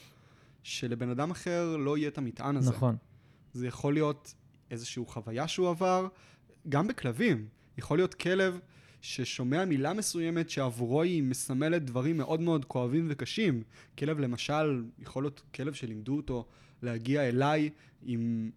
[0.63, 2.71] שלבן אדם אחר לא יהיה את המטען הזה.
[2.71, 2.97] נכון.
[3.53, 4.35] זה יכול להיות
[4.71, 6.09] איזושהי חוויה שהוא עבר,
[6.69, 7.49] גם בכלבים.
[7.79, 8.61] יכול להיות כלב
[9.01, 13.63] ששומע מילה מסוימת שעבורו היא מסמלת דברים מאוד מאוד כואבים וקשים.
[13.99, 16.47] כלב למשל, יכול להיות כלב שלימדו אותו
[16.83, 17.71] להגיע אליי
[18.03, 18.51] עם,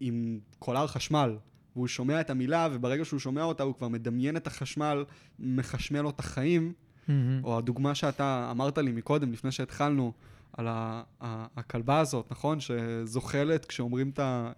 [0.00, 1.36] עם קולר חשמל.
[1.76, 5.04] והוא שומע את המילה, וברגע שהוא שומע אותה הוא כבר מדמיין את החשמל,
[5.38, 6.72] מחשמל לו את החיים.
[7.08, 7.40] מהמם.
[7.44, 10.12] או הדוגמה שאתה אמרת לי מקודם, לפני שהתחלנו,
[10.52, 12.58] על ה- ה- הכלבה הזאת, נכון?
[12.60, 14.10] שזוחלת כשאומרים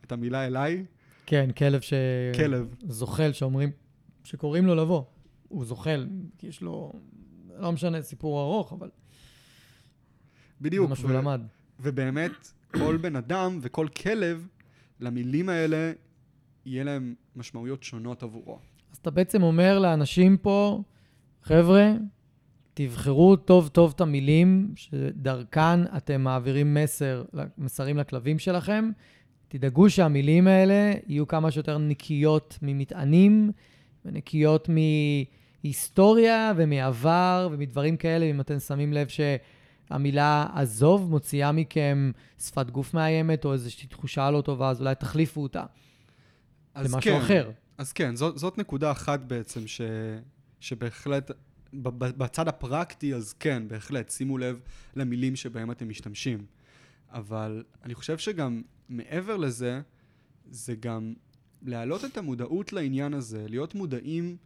[0.04, 0.84] את המילה אליי?
[1.26, 1.92] כן, כלב ש...
[2.36, 2.74] כלב.
[2.88, 3.70] זוחל, שאומרים,
[4.24, 5.02] שקוראים לו לבוא.
[5.50, 6.06] הוא זוחל,
[6.38, 6.92] כי יש לו,
[7.58, 8.88] לא משנה, סיפור ארוך, אבל
[10.60, 10.84] בדיוק.
[10.84, 11.40] זה מה שהוא ו- למד.
[11.80, 14.46] ובאמת, כל בן אדם וכל כלב,
[15.00, 15.92] למילים האלה,
[16.66, 18.58] יהיה להם משמעויות שונות עבורו.
[18.92, 20.82] אז אתה בעצם אומר לאנשים פה,
[21.42, 21.92] חבר'ה,
[22.74, 27.24] תבחרו טוב טוב את המילים שדרכן אתם מעבירים מסר,
[27.58, 28.90] מסרים לכלבים שלכם.
[29.48, 33.50] תדאגו שהמילים האלה יהיו כמה שיותר נקיות ממטענים
[34.04, 34.68] ונקיות
[35.64, 43.44] מהיסטוריה ומעבר ומדברים כאלה, אם אתם שמים לב שהמילה עזוב מוציאה מכם שפת גוף מאיימת
[43.44, 45.64] או איזושהי תחושה לא טובה, אז אולי תחליפו אותה
[46.74, 47.50] אז למשהו כן, אחר.
[47.78, 49.80] אז כן, זאת, זאת נקודה אחת בעצם, ש,
[50.60, 51.30] שבהחלט,
[51.72, 54.60] בצד הפרקטי, אז כן, בהחלט, שימו לב
[54.96, 56.46] למילים שבהם אתם משתמשים.
[57.10, 59.80] אבל אני חושב שגם מעבר לזה,
[60.50, 61.14] זה גם
[61.62, 64.36] להעלות את המודעות לעניין הזה, להיות מודעים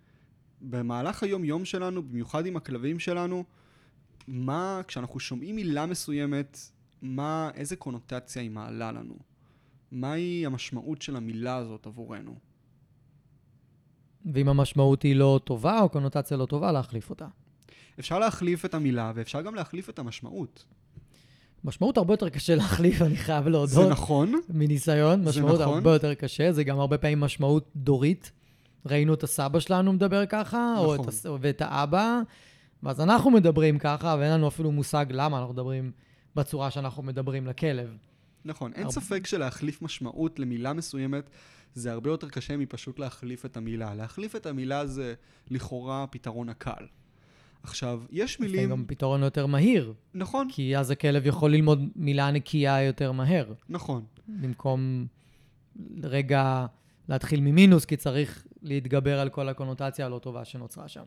[0.61, 3.45] במהלך היום-יום שלנו, במיוחד עם הכלבים שלנו,
[4.29, 6.59] מה, כשאנחנו שומעים מילה מסוימת,
[7.03, 9.15] מה, איזה קונוטציה היא מעלה לנו.
[9.93, 12.35] מהי המשמעות של המילה הזאת עבורנו.
[14.33, 17.27] ואם המשמעות היא לא טובה או קונוטציה לא טובה, להחליף אותה.
[17.99, 20.65] אפשר להחליף את המילה ואפשר גם להחליף את המשמעות.
[21.65, 23.91] משמעות הרבה יותר קשה להחליף, אני חייב זה להודות.
[23.91, 25.75] נכון, מניסיון, זה משמעות נכון.
[25.75, 28.33] הרבה יותר קשה, זה גם הרבה פעמים משמעות דורית.
[28.87, 31.09] ראינו את הסבא שלנו מדבר ככה, או את נכון.
[31.09, 31.27] הס...
[31.41, 32.21] ואת האבא,
[32.83, 35.93] ואז אנחנו מדברים ככה, ואין לנו אפילו מושג למה אנחנו מדברים
[36.37, 37.97] בצורה שאנחנו מדברים לכלב.
[38.45, 38.73] נכון.
[38.73, 41.31] אין הרבה- ספק שלהחליף משמעות למילה מסוימת
[41.75, 43.95] זה הרבה יותר קשה מפשוט להחליף את המילה.
[43.95, 45.15] להחליף את המילה זה
[45.51, 46.87] לכאורה הפתרון הקל.
[47.63, 48.71] עכשיו, יש מילים...
[48.71, 54.05] גם פתרון יותר מהיר, נכון, כי אז הכלב יכול ללמוד מילה נקייה יותר מהר, נכון.
[54.29, 55.07] במקום
[56.03, 56.67] רגע
[57.09, 61.05] להתחיל ממינוס, כי צריך להתגבר על כל הקונוטציה הלא טובה שנוצרה שם.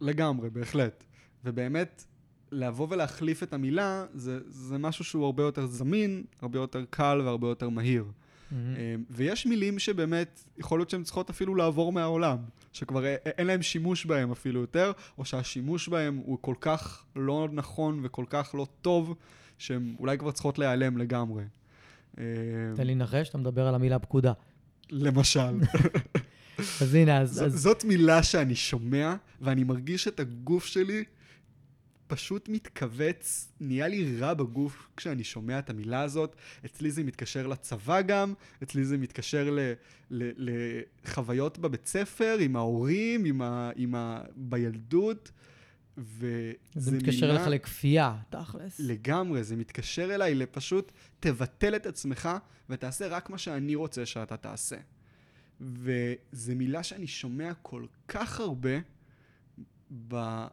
[0.00, 1.04] לגמרי, בהחלט.
[1.44, 2.04] ובאמת,
[2.52, 7.48] לבוא ולהחליף את המילה, זה, זה משהו שהוא הרבה יותר זמין, הרבה יותר קל והרבה
[7.48, 8.04] יותר מהיר.
[8.52, 8.56] אמ,
[9.10, 12.38] ויש מילים שבאמת, יכול להיות שהן צריכות אפילו לעבור מהעולם,
[12.72, 18.00] שכבר אין להם שימוש בהם אפילו יותר, או שהשימוש בהם הוא כל כך לא נכון
[18.02, 19.14] וכל כך לא טוב,
[19.58, 21.44] שהן אולי כבר צריכות להיעלם לגמרי.
[22.18, 22.24] אמ,
[22.76, 24.32] תן לי לנחש, אתה מדבר על המילה פקודה.
[24.90, 25.58] למשל.
[26.58, 27.42] אז הנה, אז...
[27.46, 31.04] אז זאת מילה שאני שומע, ואני מרגיש את הגוף שלי
[32.06, 36.36] פשוט מתכווץ, נהיה לי רע בגוף כשאני שומע את המילה הזאת.
[36.64, 39.72] אצלי זה מתקשר לצבא גם, אצלי זה מתקשר ל,
[40.10, 40.50] ל,
[41.04, 45.30] לחוויות בבית ספר, עם ההורים, עם ה, עם ה, בילדות,
[45.98, 48.80] וזה זה מתקשר לך לכפייה, תכלס.
[48.80, 52.28] לגמרי, זה מתקשר אליי לפשוט תבטל את עצמך
[52.70, 54.76] ותעשה רק מה שאני רוצה שאתה תעשה.
[55.60, 58.78] וזו מילה שאני שומע כל כך הרבה
[60.08, 60.44] ב,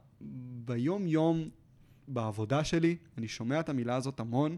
[0.65, 1.49] ביום-יום
[2.07, 4.57] בעבודה שלי, אני שומע את המילה הזאת המון,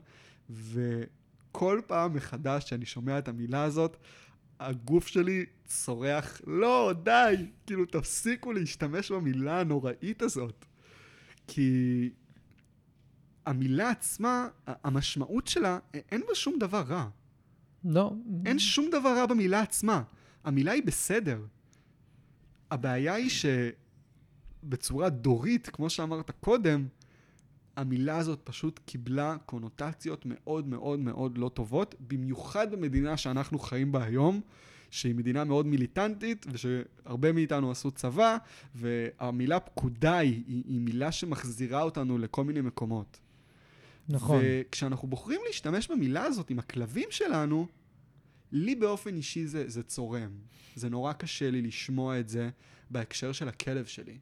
[0.50, 3.98] וכל פעם מחדש שאני שומע את המילה הזאת,
[4.60, 10.66] הגוף שלי צורח, לא, די, כאילו, תפסיקו להשתמש במילה הנוראית הזאת.
[11.48, 12.10] כי
[13.46, 17.10] המילה עצמה, המשמעות שלה, אין בה שום דבר רע.
[17.84, 18.14] לא.
[18.46, 20.04] אין שום דבר רע במילה עצמה.
[20.48, 21.42] המילה היא בסדר.
[22.72, 23.30] הבעיה היא
[24.64, 26.88] שבצורה דורית, כמו שאמרת קודם,
[27.76, 34.04] המילה הזאת פשוט קיבלה קונוטציות מאוד מאוד מאוד לא טובות, במיוחד במדינה שאנחנו חיים בה
[34.04, 34.42] היום,
[34.92, 38.38] שהיא מדינה מאוד מיליטנטית, ושהרבה מאיתנו עשו צבא,
[38.76, 43.20] והמילה פקודה היא, היא, היא מילה שמחזירה אותנו לכל מיני מקומות.
[44.10, 44.42] נכון.
[44.44, 47.68] וכשאנחנו בוחרים להשתמש במילה הזאת עם הכלבים שלנו,
[48.52, 50.30] לי באופן אישי זה, זה צורם.
[50.76, 52.50] זה נורא קשה לי לשמוע את זה
[52.90, 54.18] בהקשר של הכלב שלי.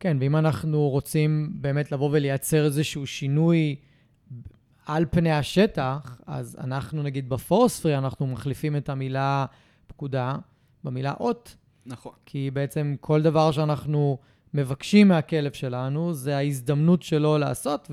[0.00, 3.76] כן, ואם אנחנו רוצים באמת לבוא ולייצר איזשהו שינוי
[4.86, 9.46] על פני השטח, אז אנחנו נגיד בפורספרי, אנחנו מחליפים את המילה
[9.86, 10.36] פקודה
[10.84, 11.56] במילה אות.
[11.86, 12.12] נכון.
[12.26, 14.18] כי בעצם כל דבר שאנחנו
[14.54, 17.90] מבקשים מהכלב שלנו, זה ההזדמנות שלו לעשות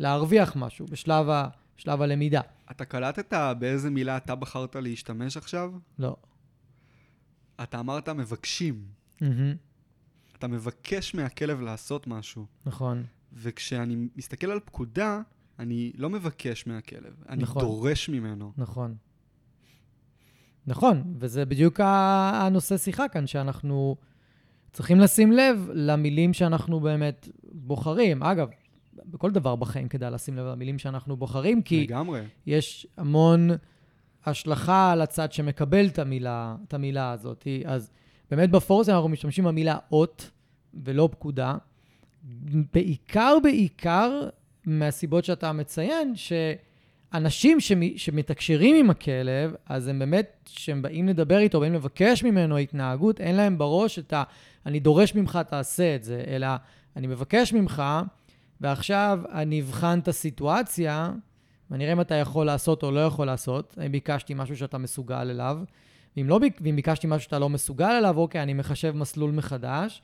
[0.00, 2.40] ולהרוויח משהו בשלב, ה, בשלב הלמידה.
[2.70, 5.72] אתה קלטת באיזה מילה אתה בחרת להשתמש עכשיו?
[5.98, 6.16] לא.
[7.62, 8.84] אתה אמרת מבקשים.
[9.16, 9.24] Mm-hmm.
[10.38, 12.46] אתה מבקש מהכלב לעשות משהו.
[12.66, 13.04] נכון.
[13.32, 15.20] וכשאני מסתכל על פקודה,
[15.58, 17.62] אני לא מבקש מהכלב, אני נכון.
[17.62, 18.52] דורש ממנו.
[18.56, 18.94] נכון.
[20.66, 23.96] נכון, וזה בדיוק הנושא שיחה כאן, שאנחנו
[24.72, 28.22] צריכים לשים לב למילים שאנחנו באמת בוחרים.
[28.22, 28.48] אגב,
[29.04, 32.20] בכל דבר בחיים כדאי לשים לב למילים שאנחנו בוחרים, כי לגמרי.
[32.46, 33.50] יש המון
[34.26, 37.46] השלכה על הצד שמקבל את המילה, את המילה הזאת.
[37.64, 37.90] אז
[38.30, 40.30] באמת בפורס אנחנו משתמשים במילה אות
[40.84, 41.56] ולא פקודה.
[42.74, 44.28] בעיקר, בעיקר
[44.64, 51.60] מהסיבות שאתה מציין, שאנשים שמ- שמתקשרים עם הכלב, אז הם באמת, כשהם באים לדבר איתו,
[51.60, 54.22] באים לבקש ממנו התנהגות, אין להם בראש את ה...
[54.66, 56.46] אני דורש ממך, תעשה את זה, אלא
[56.96, 57.82] אני מבקש ממך,
[58.60, 61.12] ועכשיו אני אבחן את הסיטואציה,
[61.70, 63.78] ואני אראה אם אתה יכול לעשות או לא יכול לעשות.
[63.86, 65.58] אם ביקשתי משהו שאתה מסוגל אליו,
[66.16, 70.02] ואם, לא, ביק- ואם ביקשתי משהו שאתה לא מסוגל אליו, אוקיי, אני מחשב מסלול מחדש.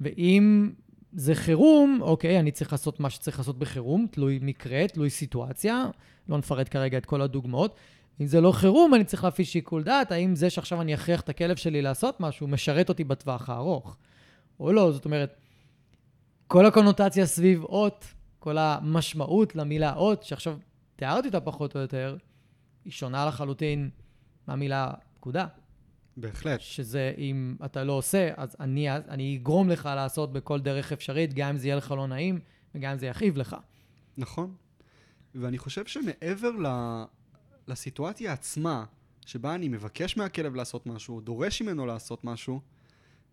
[0.00, 0.70] ואם
[1.12, 5.86] זה חירום, אוקיי, אני צריך לעשות מה שצריך לעשות בחירום, תלוי מקרה, תלוי סיטואציה,
[6.28, 7.76] לא נפרט כרגע את כל הדוגמאות.
[8.20, 11.28] אם זה לא חירום, אני צריך להפעיל שיקול דעת, האם זה שעכשיו אני אכריח את
[11.28, 13.96] הכלב שלי לעשות משהו, משרת אותי בטווח הארוך,
[14.60, 14.92] או לא.
[14.92, 15.36] זאת אומרת,
[16.52, 18.04] כל הקונוטציה סביב אות,
[18.38, 20.58] כל המשמעות למילה אות, שעכשיו
[20.96, 22.16] תיארתי אותה פחות או יותר,
[22.84, 23.90] היא שונה לחלוטין
[24.46, 25.46] מהמילה פקודה.
[26.16, 26.60] בהחלט.
[26.60, 31.48] שזה אם אתה לא עושה, אז אני, אני אגרום לך לעשות בכל דרך אפשרית, גם
[31.48, 32.40] אם זה יהיה לך לא נעים
[32.74, 33.56] וגם אם זה יכאיב לך.
[34.16, 34.54] נכון.
[35.34, 36.66] ואני חושב שמעבר ל...
[37.68, 38.84] לסיטואציה עצמה,
[39.26, 42.60] שבה אני מבקש מהכלב לעשות משהו, דורש ממנו לעשות משהו,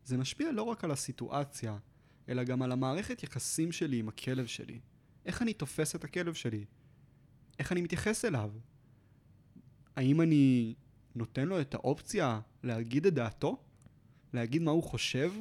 [0.04, 1.78] זה משפיע לא רק על הסיטואציה,
[2.30, 4.80] אלא גם על המערכת יחסים שלי עם הכלב שלי.
[5.26, 6.66] איך אני תופס את הכלב שלי?
[7.60, 8.52] איך אני מתייחס אליו?
[9.96, 10.76] האם אני
[11.16, 13.58] נותן לו את האופציה להגיד את דעתו?
[14.34, 15.34] להגיד מה הוא חושב?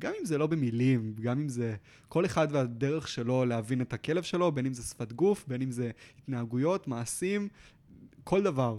[0.00, 1.76] גם אם זה לא במילים, גם אם זה
[2.08, 5.70] כל אחד והדרך שלו להבין את הכלב שלו, בין אם זה שפת גוף, בין אם
[5.70, 7.48] זה התנהגויות, מעשים,
[8.24, 8.78] כל דבר.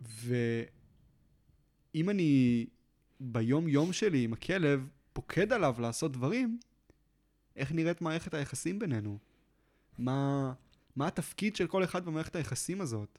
[0.00, 2.66] ואם אני
[3.20, 6.58] ביום-יום שלי עם הכלב פוקד עליו לעשות דברים,
[7.56, 9.18] איך נראית מערכת היחסים בינינו?
[9.98, 10.52] מה,
[10.96, 13.18] מה התפקיד של כל אחד במערכת היחסים הזאת?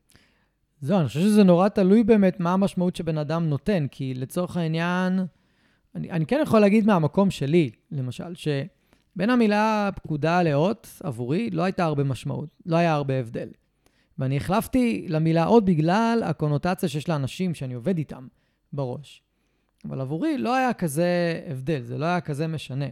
[0.81, 5.19] זהו, אני חושב שזה נורא תלוי באמת מה המשמעות שבן אדם נותן, כי לצורך העניין,
[5.95, 11.85] אני, אני כן יכול להגיד מהמקום שלי, למשל, שבין המילה פקודה לאות, עבורי, לא הייתה
[11.85, 13.49] הרבה משמעות, לא היה הרבה הבדל.
[14.17, 18.27] ואני החלפתי למילה אות בגלל הקונוטציה שיש לאנשים שאני עובד איתם
[18.73, 19.26] בראש.
[19.85, 22.85] אבל עבורי לא היה כזה הבדל, זה לא היה כזה משנה.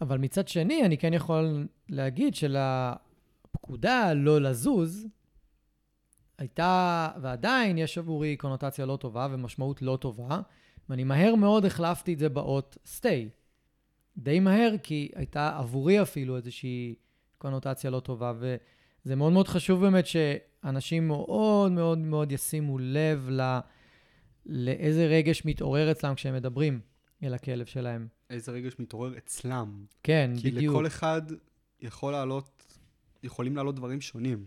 [0.00, 5.08] אבל מצד שני, אני כן יכול להגיד שלפקודה לא לזוז,
[6.38, 10.40] הייתה, ועדיין יש עבורי קונוטציה לא טובה ומשמעות לא טובה,
[10.88, 13.28] ואני מהר מאוד החלפתי את זה באות stay.
[14.16, 16.94] די מהר, כי הייתה עבורי אפילו איזושהי
[17.38, 23.58] קונוטציה לא טובה, וזה מאוד מאוד חשוב באמת שאנשים מאוד מאוד מאוד ישימו לב ל...
[24.48, 26.80] לאיזה רגש מתעורר אצלם כשהם מדברים
[27.22, 28.08] אל הכלב שלהם.
[28.30, 29.84] איזה רגש מתעורר אצלם.
[30.02, 30.74] כן, כי בדיוק.
[30.74, 31.22] לכל אחד
[31.80, 32.78] יכול לעלות,
[33.22, 34.46] יכולים לעלות דברים שונים.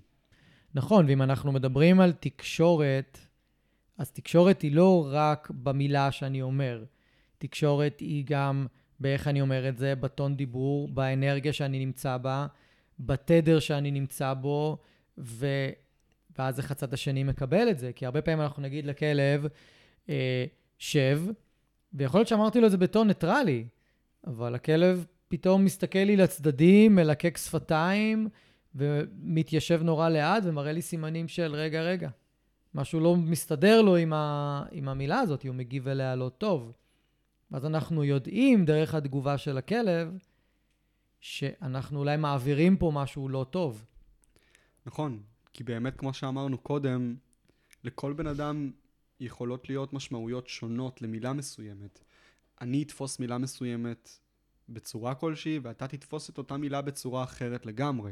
[0.76, 3.18] נכון, ואם אנחנו מדברים על תקשורת,
[3.98, 6.84] אז תקשורת היא לא רק במילה שאני אומר,
[7.38, 8.68] תקשורת היא גם
[9.00, 12.48] באיך אני אומר את זה, בטון דיבור, באנרגיה שאני נמצא בה,
[13.00, 14.78] בתדר שאני נמצא בו,
[15.18, 15.48] ו...
[16.38, 17.94] ואז איך הצד השני מקבל את זה.
[17.94, 19.48] כי הרבה פעמים אנחנו נגיד לכלב,
[20.12, 20.46] אה,
[20.78, 21.22] שב,
[21.94, 23.68] ויכול להיות שאמרתי לו את זה בטון ניטרלי,
[24.28, 28.28] אבל הכלב פתאום מסתכל לי לצדדים, מלקק שפתיים,
[28.76, 32.10] ומתיישב נורא לאט ומראה לי סימנים של רגע, רגע.
[32.74, 34.64] משהו לא מסתדר לו עם, ה...
[34.72, 36.72] עם המילה הזאת, הוא מגיב אליה לא טוב.
[37.52, 40.18] ואז אנחנו יודעים, דרך התגובה של הכלב,
[41.20, 43.86] שאנחנו אולי מעבירים פה משהו לא טוב.
[44.86, 45.22] נכון,
[45.54, 47.16] כי באמת, כמו שאמרנו קודם,
[47.84, 48.72] לכל בן אדם
[49.22, 52.00] יכולות להיות משמעויות שונות למילה מסוימת.
[52.62, 54.10] אני אתפוס מילה מסוימת
[54.70, 58.12] בצורה כלשהי, ואתה תתפוס את אותה מילה בצורה אחרת לגמרי.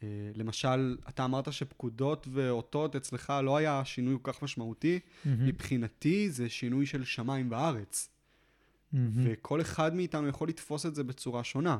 [0.00, 4.98] Uh, למשל, אתה אמרת שפקודות ואותות אצלך לא היה שינוי כל כך משמעותי.
[4.98, 5.28] Mm-hmm.
[5.28, 8.08] מבחינתי זה שינוי של שמיים וארץ.
[8.08, 8.96] Mm-hmm.
[9.24, 11.78] וכל אחד מאיתנו יכול לתפוס את זה בצורה שונה.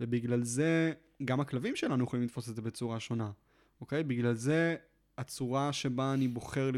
[0.00, 0.92] ובגלל זה
[1.24, 3.30] גם הכלבים שלנו יכולים לתפוס את זה בצורה שונה,
[3.80, 4.02] אוקיי?
[4.02, 4.76] בגלל זה
[5.18, 6.70] הצורה שבה אני בוחר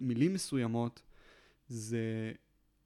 [0.00, 1.02] מילים מסוימות,
[1.68, 2.32] זה...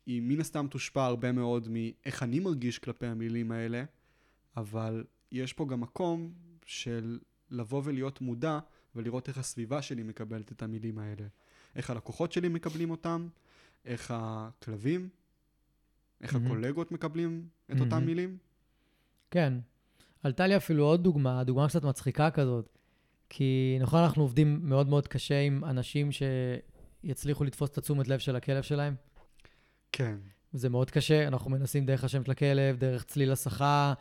[0.06, 3.84] היא מן הסתם תושפע הרבה מאוד מאיך אני מרגיש כלפי המילים האלה,
[4.56, 6.32] אבל יש פה גם מקום
[6.66, 7.18] של
[7.50, 8.58] לבוא ולהיות מודע
[8.96, 11.26] ולראות איך הסביבה שלי מקבלת את המילים האלה.
[11.76, 13.28] איך הלקוחות שלי מקבלים אותם,
[13.84, 15.08] איך הכלבים,
[16.20, 16.38] איך mm-hmm.
[16.44, 17.80] הקולגות מקבלים את mm-hmm.
[17.80, 18.36] אותם מילים.
[19.30, 19.54] כן.
[20.22, 22.78] עלתה לי אפילו עוד דוגמה, דוגמה קצת מצחיקה כזאת.
[23.28, 26.08] כי נכון, אנחנו עובדים מאוד מאוד קשה עם אנשים
[27.06, 28.94] שיצליחו לתפוס את התשומת לב של הכלב שלהם.
[29.92, 30.16] כן.
[30.52, 33.94] זה מאוד קשה, אנחנו מנסים דרך השם של הכלב, דרך צליל הסחה,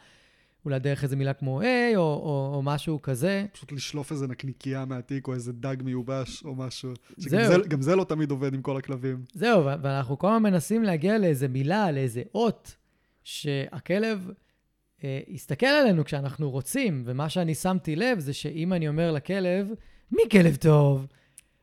[0.65, 3.45] אולי דרך איזה מילה כמו היי, או, או, או משהו כזה.
[3.53, 6.93] פשוט לשלוף איזה נקניקייה מהתיק, או איזה דג מיובש, או משהו.
[7.17, 7.47] זהו.
[7.47, 9.23] זה, גם זה לא תמיד עובד עם כל הכלבים.
[9.33, 12.75] זהו, ואנחנו כל הזמן מנסים להגיע לאיזה מילה, לאיזה אות,
[13.23, 14.31] שהכלב
[15.03, 17.03] אה, יסתכל עלינו כשאנחנו רוצים.
[17.05, 19.69] ומה שאני שמתי לב זה שאם אני אומר לכלב,
[20.11, 21.07] מי כלב טוב?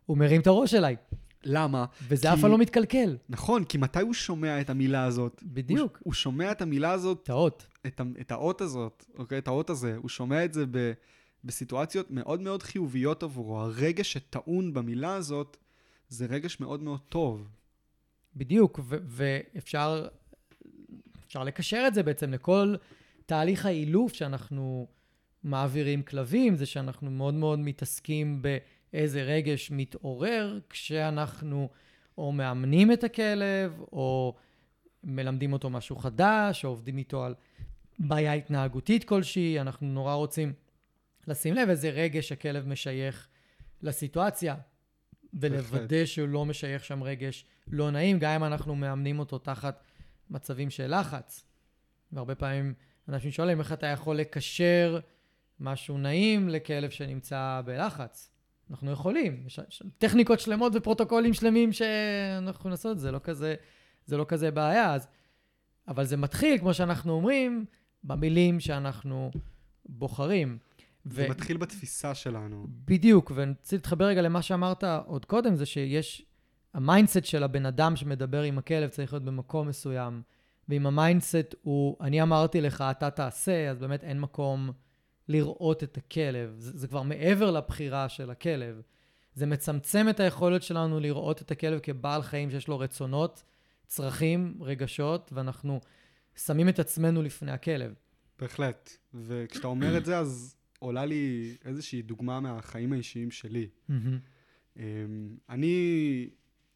[0.07, 0.96] הוא מרים את הראש אליי.
[1.44, 1.85] למה?
[2.09, 2.33] וזה.
[2.33, 3.16] אף פעם לא מתקלקל.
[3.29, 5.42] נכון, כי מתי הוא שומע את המילה הזאת?
[5.42, 5.92] בדיוק.
[5.92, 7.20] הוא, הוא שומע את המילה הזאת...
[7.22, 7.66] את האות.
[7.87, 9.38] את, את האות הזאת, אוקיי?
[9.38, 9.96] את האות הזה.
[9.96, 10.92] הוא שומע את זה ב,
[11.44, 13.61] בסיטואציות מאוד מאוד חיוביות עבורו.
[13.61, 15.57] הרגש שטעון במילה הזאת,
[16.09, 17.48] זה רגש מאוד מאוד טוב.
[18.37, 20.07] בדיוק, ו- ואפשר
[21.26, 22.74] אפשר לקשר את זה בעצם לכל
[23.26, 24.87] תהליך האילוף שאנחנו
[25.44, 28.59] מעבירים כלבים, זה שאנחנו מאוד מאוד מתעסקים ב...
[28.92, 31.68] איזה רגש מתעורר כשאנחנו
[32.18, 34.35] או מאמנים את הכלב, או
[35.05, 37.35] מלמדים אותו משהו חדש, או עובדים איתו על
[37.98, 39.61] בעיה התנהגותית כלשהי.
[39.61, 40.53] אנחנו נורא רוצים
[41.26, 43.29] לשים לב איזה רגש הכלב משייך
[43.83, 44.55] לסיטואציה,
[45.35, 49.85] ולוודא שהוא לא משייך שם רגש לא נעים, גם אם אנחנו מאמנים אותו תחת
[50.31, 51.46] מצבים של לחץ.
[52.12, 52.74] והרבה פעמים
[53.09, 55.00] אנשים שואלים איך אתה יכול לקשר
[55.61, 58.31] משהו נעים לכלב שנמצא בלחץ.
[58.70, 63.54] אנחנו יכולים, יש, יש טכניקות שלמות ופרוטוקולים שלמים שאנחנו נעשות זה, לא כזה,
[64.06, 64.94] זה לא כזה בעיה.
[64.94, 65.09] אז,
[65.88, 67.64] אבל זה מתחיל, כמו שאנחנו אומרים,
[68.04, 69.30] במילים שאנחנו
[69.87, 70.59] בוחרים.
[71.04, 71.30] זה ו...
[71.30, 72.66] מתחיל בתפיסה שלנו.
[72.68, 76.26] בדיוק, ואני רוצה להתחבר רגע למה שאמרת עוד קודם, זה שיש,
[76.75, 80.22] ה mindset של הבן אדם שמדבר עם הכלב צריך להיות במקום מסוים,
[80.68, 84.70] ואם ה mindset הוא, אני אמרתי לך, אתה תעשה, אז באמת אין מקום
[85.31, 86.55] לראות את הכלב.
[86.59, 88.81] זה, זה כבר מעבר לבחירה של הכלב.
[89.35, 93.45] זה מצמצם את היכולת שלנו לראות את הכלב כבעל חיים שיש לו רצונות,
[93.87, 95.81] צרכים, רגשות, ואנחנו
[96.37, 97.95] שמים את עצמנו לפני הכלב.
[98.38, 98.90] בהחלט.
[99.14, 103.69] וכשאתה אומר את זה, אז עולה לי איזושהי דוגמה מהחיים האישיים שלי.
[104.77, 104.83] אמ,
[105.49, 106.29] אני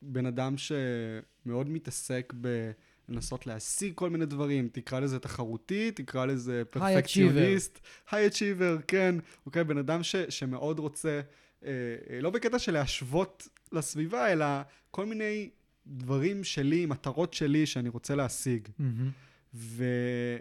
[0.03, 2.71] בן אדם שמאוד מתעסק ב...
[3.09, 7.81] לנסות להשיג כל מיני דברים, תקרא לזה תחרותי, תקרא לזה פרפקציוניסט.
[8.11, 9.15] היי אצ'יבר, כן.
[9.47, 11.21] אוקיי, בן אדם ש, שמאוד רוצה,
[11.65, 11.71] אה,
[12.11, 14.47] אה, לא בקטע של להשוות לסביבה, אלא
[14.91, 15.51] כל מיני
[15.87, 18.69] דברים שלי, מטרות שלי שאני רוצה להשיג.
[18.69, 19.55] Mm-hmm.
[19.55, 20.41] ולי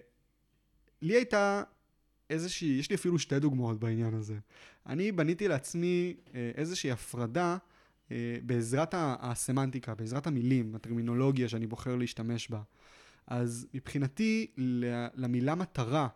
[1.01, 1.63] הייתה
[2.29, 4.35] איזושהי, יש לי אפילו שתי דוגמאות בעניין הזה.
[4.85, 7.57] אני בניתי לעצמי אה, איזושהי הפרדה
[8.43, 12.61] בעזרת הסמנטיקה, בעזרת המילים, הטרמינולוגיה שאני בוחר להשתמש בה.
[13.27, 14.51] אז מבחינתי,
[15.15, 16.07] למילה מטרה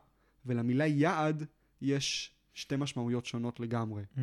[0.45, 1.43] ולמילה יעד
[1.81, 4.03] יש שתי משמעויות שונות לגמרי.
[4.03, 4.19] Mm-hmm.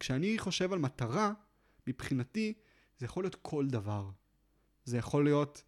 [0.00, 1.32] כשאני חושב על מטרה,
[1.86, 2.54] מבחינתי,
[2.98, 4.10] זה יכול להיות כל דבר.
[4.84, 5.62] זה יכול להיות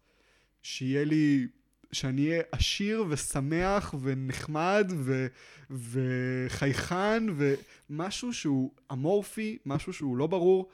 [0.61, 1.47] שיהיה לי,
[1.91, 5.27] שאני אהיה עשיר ושמח ונחמד ו,
[5.69, 10.69] וחייכן ומשהו שהוא אמורפי, משהו שהוא לא ברור.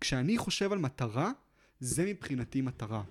[0.00, 1.32] כשאני חושב על מטרה,
[1.80, 3.02] זה מבחינתי מטרה.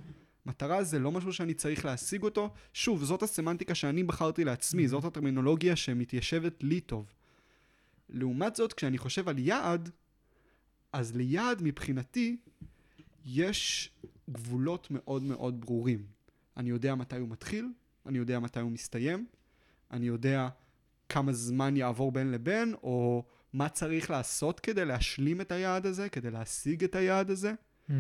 [0.46, 2.54] מטרה זה לא משהו שאני צריך להשיג אותו.
[2.74, 7.14] שוב, זאת הסמנטיקה שאני בחרתי לעצמי, זאת הטרמינולוגיה שמתיישבת לי טוב.
[8.10, 9.90] לעומת זאת, כשאני חושב על יעד,
[10.94, 12.38] אז ליעד מבחינתי
[13.26, 13.90] יש
[14.30, 16.06] גבולות מאוד מאוד ברורים.
[16.58, 17.68] אני יודע מתי הוא מתחיל,
[18.06, 19.26] אני יודע מתי הוא מסתיים,
[19.92, 20.50] אני יודע
[21.10, 23.24] כמה זמן יעבור בין לבין, או
[23.54, 27.54] מה צריך לעשות כדי להשלים את היעד הזה, כדי להשיג את היעד הזה.
[27.90, 27.94] Mm-hmm.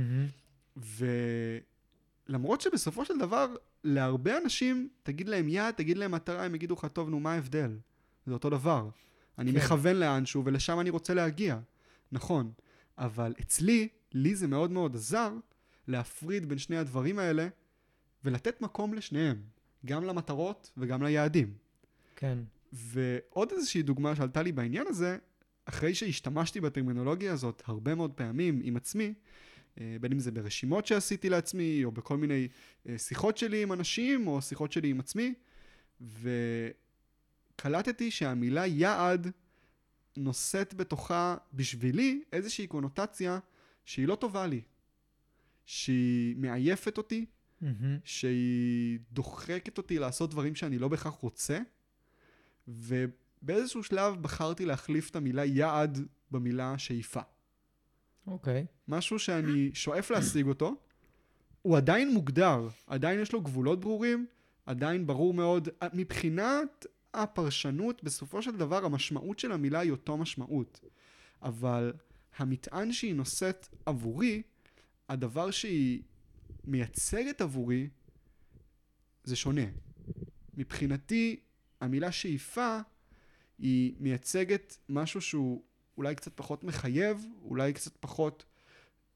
[2.30, 6.86] ולמרות שבסופו של דבר, להרבה אנשים, תגיד להם יעד, תגיד להם מטרה, הם יגידו לך,
[6.86, 7.78] טוב, נו, מה ההבדל?
[8.26, 8.90] זה אותו דבר.
[9.38, 9.58] אני כן.
[9.58, 11.60] מכוון לאנשהו ולשם אני רוצה להגיע.
[12.12, 12.52] נכון,
[12.98, 15.34] אבל אצלי, לי זה מאוד מאוד עזר
[15.88, 17.48] להפריד בין שני הדברים האלה
[18.24, 19.42] ולתת מקום לשניהם,
[19.86, 21.54] גם למטרות וגם ליעדים.
[22.16, 22.38] כן.
[22.74, 25.18] ועוד איזושהי דוגמה שעלתה לי בעניין הזה,
[25.66, 29.14] אחרי שהשתמשתי בטרמינולוגיה הזאת הרבה מאוד פעמים עם עצמי,
[29.80, 32.48] אה, בין אם זה ברשימות שעשיתי לעצמי, או בכל מיני
[32.90, 35.34] אה, שיחות שלי עם אנשים, או שיחות שלי עם עצמי,
[37.62, 39.32] וקלטתי שהמילה יעד
[40.18, 43.40] נושאת בתוכה, בשבילי, איזושהי קונוטציה
[43.86, 44.62] שהיא לא טובה לי,
[45.66, 47.26] שהיא מעייפת אותי,
[47.62, 48.02] Mm-hmm.
[48.04, 51.60] שהיא דוחקת אותי לעשות דברים שאני לא בהכרח רוצה,
[53.42, 56.00] ובאיזשהו שלב בחרתי להחליף את המילה יעד
[56.32, 57.22] במילה שאיפה.
[58.28, 58.66] אוקיי.
[58.88, 60.76] משהו שאני שואף להשיג אותו,
[61.62, 64.26] הוא עדיין מוגדר, עדיין יש לו גבולות ברורים,
[64.66, 70.80] עדיין ברור מאוד, מבחינת הפרשנות, בסופו של דבר המשמעות של המילה היא אותו משמעות.
[71.42, 71.94] אבל
[72.38, 74.42] המטען שהיא נושאת עבורי,
[75.10, 76.02] הדבר שהיא
[76.64, 77.90] מייצגת עבורי,
[79.24, 79.66] זה שונה.
[80.54, 81.40] מבחינתי,
[81.82, 82.80] המילה שאיפה
[83.62, 85.64] היא מייצגת משהו שהוא
[85.98, 88.46] אולי קצת פחות מחייב, אולי קצת פחות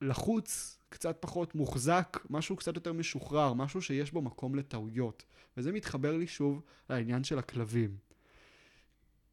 [0.01, 5.23] לחוץ, קצת פחות מוחזק, משהו קצת יותר משוחרר, משהו שיש בו מקום לטעויות.
[5.57, 7.97] וזה מתחבר לי שוב לעניין של הכלבים.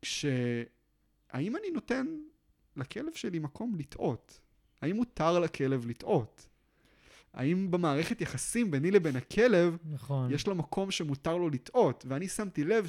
[0.02, 0.24] כש...
[1.30, 2.06] האם אני נותן
[2.76, 4.40] לכלב שלי מקום לטעות?
[4.80, 6.48] האם מותר לכלב לטעות?
[7.32, 10.34] האם במערכת יחסים ביני לבין הכלב נכון.
[10.34, 12.04] יש לו מקום שמותר לו לטעות?
[12.08, 12.86] ואני שמתי לב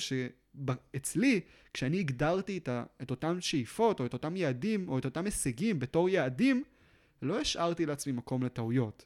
[0.67, 1.41] שאצלי,
[1.73, 2.83] כשאני הגדרתי את, ה...
[3.01, 6.63] את אותן שאיפות, או את אותם יעדים, או את אותם הישגים בתור יעדים,
[7.21, 9.05] לא השארתי לעצמי מקום לטעויות.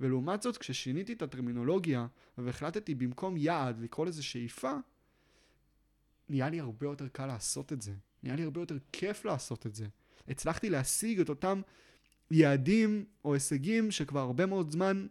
[0.00, 2.06] ולעומת זאת, כששיניתי את הטרמינולוגיה,
[2.38, 4.72] והחלטתי במקום יעד לקרוא לזה שאיפה,
[6.28, 7.92] נהיה לי הרבה יותר קל לעשות את זה.
[8.22, 9.86] נהיה לי הרבה יותר כיף לעשות את זה.
[10.28, 11.60] הצלחתי להשיג את אותם
[12.30, 15.06] יעדים או הישגים שכבר הרבה מאוד זמן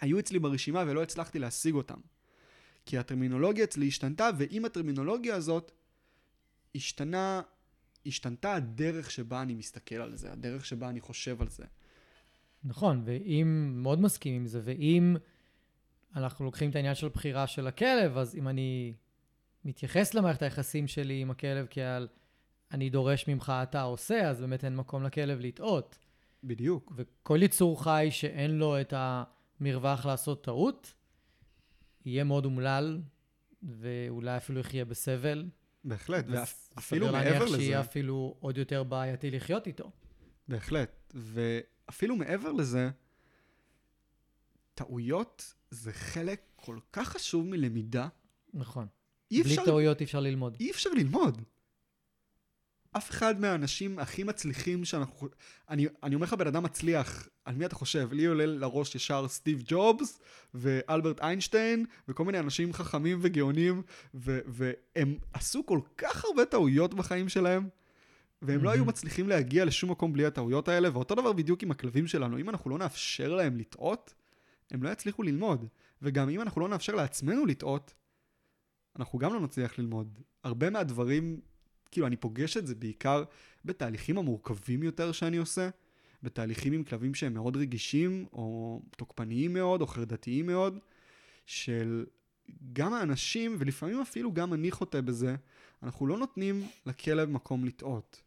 [0.00, 2.00] היו אצלי ברשימה ולא הצלחתי להשיג אותם.
[2.90, 5.72] כי הטרמינולוגיה אצלי השתנתה, ועם הטרמינולוגיה הזאת
[6.74, 7.42] השתנה,
[8.06, 11.64] השתנתה הדרך שבה אני מסתכל על זה, הדרך שבה אני חושב על זה.
[12.64, 15.16] נכון, ואם, מאוד מסכים עם זה, ואם
[16.16, 18.94] אנחנו לוקחים את העניין של בחירה של הכלב, אז אם אני
[19.64, 22.08] מתייחס למערכת היחסים שלי עם הכלב כעל
[22.72, 25.98] אני דורש ממך, אתה עושה, אז באמת אין מקום לכלב לטעות.
[26.44, 26.92] בדיוק.
[26.96, 30.94] וכל יצור חי שאין לו את המרווח לעשות טעות,
[32.04, 33.00] יהיה מאוד אומלל,
[33.62, 35.48] ואולי אפילו יחיה בסבל.
[35.84, 39.90] בהחלט, ואפילו להניח מעבר שיהיה לזה, אפילו עוד יותר בעייתי לחיות איתו.
[40.48, 42.90] בהחלט, ואפילו מעבר לזה,
[44.74, 48.08] טעויות זה חלק כל כך חשוב מלמידה,
[48.54, 48.86] נכון.
[49.30, 50.56] בלי אפשר, טעויות אי אפשר ללמוד.
[50.60, 51.42] אי אפשר ללמוד.
[52.96, 55.28] אף אחד מהאנשים הכי מצליחים שאנחנו...
[55.68, 58.12] אני, אני אומר לך בן אדם מצליח, על מי אתה חושב?
[58.12, 60.20] לי עולה לראש ישר סטיב ג'ובס
[60.54, 63.82] ואלברט איינשטיין וכל מיני אנשים חכמים וגאונים
[64.14, 67.68] ו, והם עשו כל כך הרבה טעויות בחיים שלהם
[68.42, 68.84] והם לא היו.
[68.84, 72.70] מצליחים להגיע לשום מקום בלי הטעויות האלה ואותו דבר בדיוק עם הכלבים שלנו, אם אנחנו
[72.70, 74.14] לא נאפשר להם לטעות,
[74.70, 75.66] הם לא יצליחו ללמוד
[76.02, 77.94] וגם אם אנחנו לא נאפשר לעצמנו לטעות,
[78.98, 80.18] אנחנו גם לא נצליח ללמוד.
[80.44, 81.40] הרבה מהדברים
[81.90, 83.24] כאילו, אני פוגש את זה בעיקר
[83.64, 85.68] בתהליכים המורכבים יותר שאני עושה,
[86.22, 90.78] בתהליכים עם כלבים שהם מאוד רגישים, או תוקפניים מאוד, או חרדתיים מאוד,
[91.46, 92.06] של
[92.72, 95.36] גם האנשים, ולפעמים אפילו גם אני חוטא בזה,
[95.82, 98.22] אנחנו לא נותנים לכלב מקום לטעות.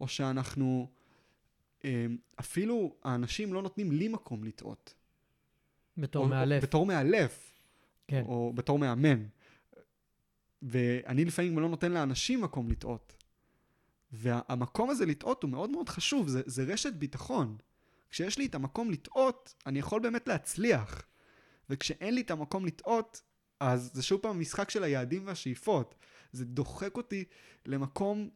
[0.00, 0.88] או שאנחנו,
[1.84, 2.06] אה,
[2.40, 4.94] אפילו האנשים לא נותנים לי מקום לטעות.
[5.96, 6.62] בתור או- מאלף.
[6.62, 7.52] או בתור מאלף.
[8.08, 8.22] כן.
[8.26, 9.24] או בתור מאמן.
[10.62, 13.14] ואני לפעמים לא נותן לאנשים מקום לטעות.
[14.12, 17.56] והמקום הזה לטעות הוא מאוד מאוד חשוב, זה, זה רשת ביטחון.
[18.10, 21.02] כשיש לי את המקום לטעות, אני יכול באמת להצליח.
[21.70, 23.22] וכשאין לי את המקום לטעות,
[23.60, 25.94] אז זה שוב פעם משחק של היעדים והשאיפות.
[26.32, 27.24] זה דוחק אותי
[27.66, 28.30] למקום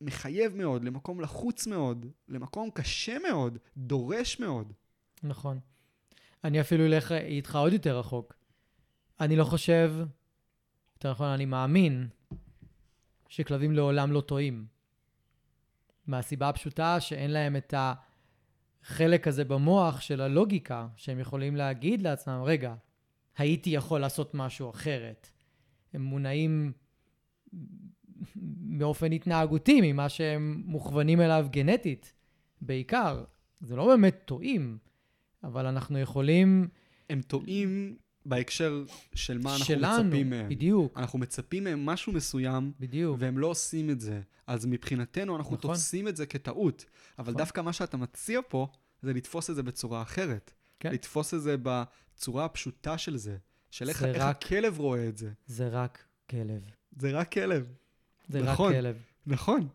[0.00, 4.72] מחייב מאוד, למקום לחוץ מאוד, למקום קשה מאוד, דורש מאוד.
[5.22, 5.58] נכון.
[6.44, 8.34] אני אפילו אלך איתך עוד יותר רחוק.
[9.20, 9.94] אני לא חושב,
[11.00, 12.08] יותר נכון, אני מאמין
[13.28, 14.66] שכלבים לעולם לא טועים.
[16.06, 22.74] מהסיבה הפשוטה שאין להם את החלק הזה במוח של הלוגיקה, שהם יכולים להגיד לעצמם, רגע,
[23.36, 25.30] הייתי יכול לעשות משהו אחרת.
[25.92, 26.72] הם מונעים
[28.78, 32.12] באופן התנהגותי ממה שהם מוכוונים אליו גנטית,
[32.60, 33.24] בעיקר.
[33.60, 34.78] זה לא באמת טועים,
[35.44, 36.68] אבל אנחנו יכולים...
[37.10, 37.96] הם טועים
[38.30, 40.48] בהקשר של מה אנחנו שלנו, מצפים מהם.
[40.48, 43.16] בדיוק, אנחנו מצפים מהם משהו מסוים, בדיוק.
[43.20, 44.20] והם לא עושים את זה.
[44.46, 45.70] אז מבחינתנו אנחנו נכון.
[45.70, 46.84] תופסים את זה כטעות.
[47.18, 47.38] אבל נכון.
[47.42, 48.66] דווקא מה שאתה מציע פה,
[49.02, 50.52] זה לתפוס את זה בצורה אחרת.
[50.80, 50.92] כן.
[50.92, 53.36] לתפוס את זה בצורה הפשוטה של זה.
[53.70, 55.30] של איך, איך רק- הכלב רואה את זה.
[55.46, 56.62] זה רק כלב.
[56.98, 57.66] זה רק כלב.
[58.28, 58.72] זה נכון.
[58.72, 58.96] רק כלב.
[59.26, 59.68] נכון.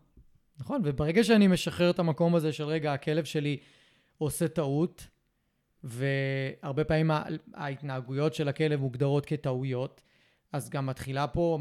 [0.58, 3.56] נכון, וברגע שאני משחרר את המקום הזה של רגע, הכלב שלי
[4.18, 5.06] עושה טעות,
[5.86, 7.10] והרבה פעמים
[7.54, 10.02] ההתנהגויות של הכלב מוגדרות כטעויות,
[10.52, 11.58] אז גם מתחילה פה,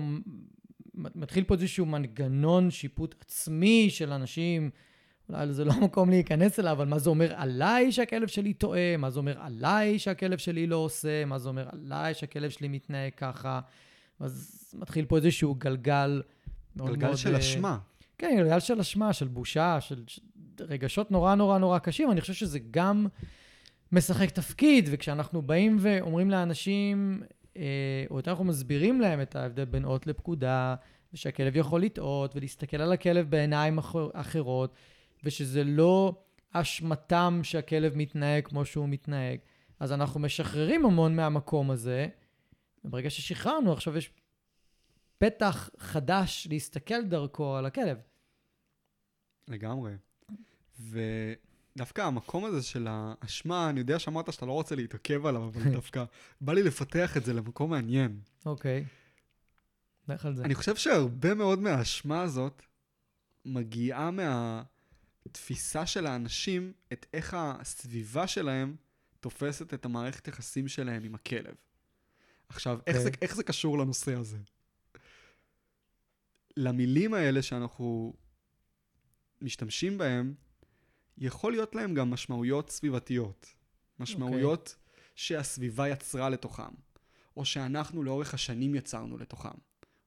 [0.93, 4.69] מתחיל פה איזשהו מנגנון שיפוט עצמי של אנשים,
[5.29, 9.09] אולי זה לא המקום להיכנס אליו, אבל מה זה אומר עליי שהכלב שלי טועה, מה
[9.09, 13.59] זה אומר עליי שהכלב שלי לא עושה, מה זה אומר עליי שהכלב שלי מתנהג ככה.
[14.19, 16.21] אז מתחיל פה איזשהו גלגל
[16.75, 16.99] מאוד מאוד...
[16.99, 17.77] גלגל של אה, אשמה.
[18.17, 20.03] כן, גלגל של אשמה, של בושה, של
[20.59, 22.11] רגשות נורא נורא נורא קשים.
[22.11, 23.07] אני חושב שזה גם
[23.91, 27.23] משחק תפקיד, וכשאנחנו באים ואומרים לאנשים,
[27.57, 30.75] אה, או יותר אנחנו מסבירים להם את ההבדל בין אות לפקודה,
[31.13, 34.75] ושהכלב יכול לטעות, ולהסתכל על הכלב בעיניים אחר- אחרות,
[35.23, 36.15] ושזה לא
[36.51, 39.39] אשמתם שהכלב מתנהג כמו שהוא מתנהג.
[39.79, 42.07] אז אנחנו משחררים המון מהמקום הזה,
[42.85, 44.11] וברגע ששחררנו, עכשיו יש
[45.17, 47.97] פתח חדש להסתכל דרכו על הכלב.
[49.47, 49.91] לגמרי.
[51.75, 56.05] ודווקא המקום הזה של האשמה, אני יודע שאמרת שאתה לא רוצה להתעכב עליו, אבל דווקא
[56.41, 58.19] בא לי לפתח את זה למקום מעניין.
[58.45, 58.85] אוקיי.
[60.07, 60.43] לך על זה.
[60.43, 62.63] אני חושב שהרבה מאוד מהאשמה הזאת
[63.45, 64.11] מגיעה
[65.25, 68.75] מהתפיסה של האנשים את איך הסביבה שלהם
[69.19, 71.55] תופסת את המערכת יחסים שלהם עם הכלב.
[72.49, 73.19] עכשיו, איך, זה, אוקיי.
[73.21, 74.37] איך זה קשור לנושא הזה?
[76.57, 78.13] למילים האלה שאנחנו
[79.41, 80.33] משתמשים בהם,
[81.17, 83.55] יכול להיות להם גם משמעויות סביבתיות.
[83.99, 84.99] משמעויות okay.
[85.15, 86.73] שהסביבה יצרה לתוכם,
[87.37, 89.57] או שאנחנו לאורך השנים יצרנו לתוכם,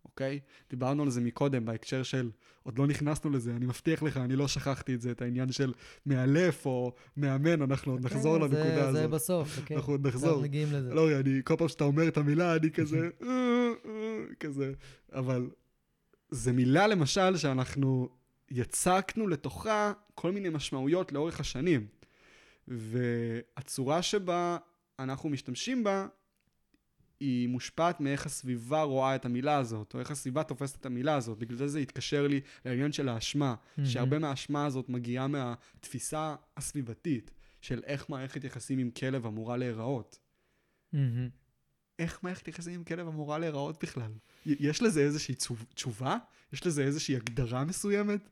[0.04, 0.40] אוקיי?
[0.70, 2.30] דיברנו על זה מקודם בהקשר של,
[2.62, 5.72] עוד לא נכנסנו לזה, אני מבטיח לך, אני לא שכחתי את זה, את העניין של
[6.06, 8.94] מאלף או מאמן, אנחנו עוד נחזור כן, לנקודה זה, הזאת.
[8.94, 9.76] זה בסוף, אוקיי.
[9.76, 10.28] אנחנו עוד נחזור.
[10.28, 10.94] אנחנו מגיעים לזה.
[10.94, 13.28] לא, אני, כל פעם שאתה אומר את המילה, אני כזה, "אה,
[13.84, 14.72] אה", כזה,
[15.12, 15.50] אבל
[16.30, 18.09] זה מילה למשל שאנחנו
[18.51, 21.86] יצקנו לתוכה כל מיני משמעויות לאורך השנים.
[22.68, 24.59] והצורה שבה
[24.99, 26.07] אנחנו משתמשים בה,
[27.20, 31.38] היא מושפעת מאיך הסביבה רואה את המילה הזאת, או איך הסביבה תופסת את המילה הזאת.
[31.38, 33.90] בגלל זה זה התקשר לי לעניין של האשמה, מהמם.
[33.90, 37.30] שהרבה מהאשמה הזאת מגיעה מהתפיסה הסביבתית
[37.61, 40.18] של איך מערכת יחסים עם כלב אמורה להיראות.
[40.92, 41.28] מהמם.
[41.99, 44.11] איך מערכת יחסים עם כלב אמורה להיראות בכלל?
[44.46, 46.16] יש לזה איזושהי תשוב- תשובה?
[46.53, 48.28] יש לזה איזושהי הגדרה מסוימת?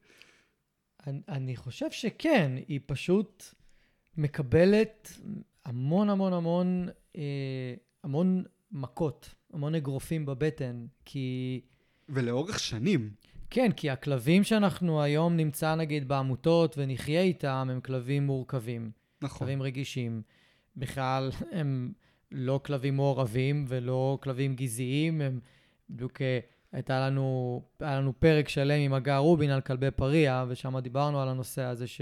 [1.07, 3.45] אני, אני חושב שכן, היא פשוט
[4.17, 5.13] מקבלת
[5.65, 11.61] המון המון המון, אה, המון מכות, המון אגרופים בבטן, כי...
[12.09, 13.11] ולאורך שנים.
[13.51, 18.91] כן, כי הכלבים שאנחנו היום נמצא נגיד בעמותות ונחיה איתם, הם כלבים מורכבים,
[19.23, 19.39] נכון.
[19.39, 20.23] כלבים רגישים.
[20.77, 21.93] בכלל, הם
[22.33, 25.41] לא כלבים מעורבים ולא כלבים גזעיים, הם
[25.91, 26.39] בדיוק אה,
[26.73, 31.29] הייתה לנו, היה לנו פרק שלם עם הגר רובין על כלבי פריע, ושם דיברנו על
[31.29, 32.01] הנושא הזה ש...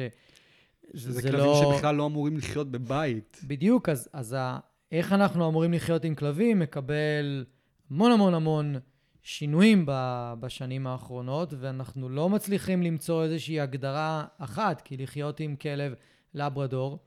[0.93, 3.41] זה, זה כלבים לא- שבכלל לא אמורים לחיות בבית.
[3.47, 4.59] בדיוק, אז, אז ה,
[4.93, 7.45] איך אנחנו אמורים לחיות עם כלבים מקבל
[7.91, 8.77] המון המון המון
[9.23, 9.93] שינויים ב,
[10.41, 15.95] בשנים האחרונות, ואנחנו לא מצליחים למצוא איזושהי הגדרה אחת, כי לחיות עם כלב
[16.35, 16.99] לברדור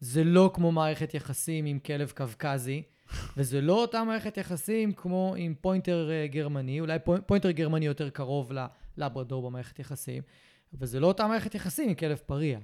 [0.00, 2.82] זה לא כמו מערכת יחסים עם כלב קווקזי,
[3.36, 8.10] וזה לא אותה מערכת יחסים כמו עם פוינטר אה, גרמני, אולי פו- פוינטר גרמני יותר
[8.10, 8.52] קרוב
[8.96, 10.22] ללברדור במערכת יחסים,
[10.78, 12.58] אבל זה לא אותה מערכת יחסים עם כלב פרא.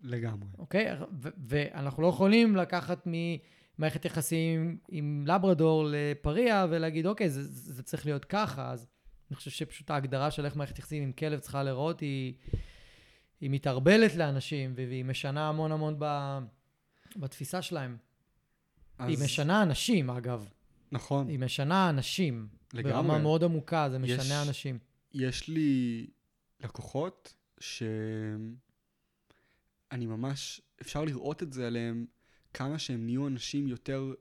[0.00, 0.48] לגמרי.
[0.58, 0.86] אוקיי?
[1.22, 8.06] ו- ואנחנו לא יכולים לקחת ממערכת יחסים עם לברדור לפרא ולהגיד, אוקיי, זה, זה צריך
[8.06, 8.70] להיות ככה.
[8.70, 8.86] אז
[9.30, 12.34] אני חושב שפשוט ההגדרה של איך מערכת יחסים עם כלב צריכה להיראות היא,
[13.40, 16.38] היא מתערבלת לאנשים, והיא משנה המון המון ב,
[17.16, 17.96] בתפיסה שלהם.
[18.98, 20.48] אז, היא משנה אנשים, אגב.
[20.92, 21.28] נכון.
[21.28, 22.48] היא משנה אנשים.
[22.74, 22.92] לגמרי.
[22.92, 24.78] ברמה מאוד עמוקה, זה משנה יש- אנשים.
[25.14, 26.06] יש לי
[26.60, 28.46] לקוחות שאני
[30.06, 32.06] ממש, אפשר לראות את זה עליהם
[32.54, 34.14] כמה שהם נהיו אנשים יותר,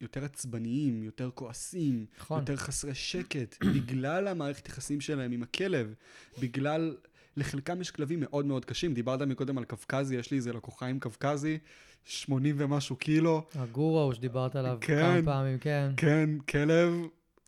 [0.00, 2.38] יותר עצבניים, יותר כועסים, נכון.
[2.40, 5.94] יותר חסרי שקט, בגלל המערכת יחסים שלהם עם הכלב,
[6.40, 6.96] בגלל...
[7.36, 8.94] לחלקם יש כלבים מאוד מאוד קשים.
[8.94, 11.58] דיברת מקודם על קווקזי, יש לי איזה לקוחה עם קווקזי,
[12.04, 13.44] 80 ומשהו קילו.
[13.54, 15.02] הגורו שדיברת עליו כן.
[15.02, 15.90] כמה פעמים, כן.
[15.96, 16.94] כן, כלב,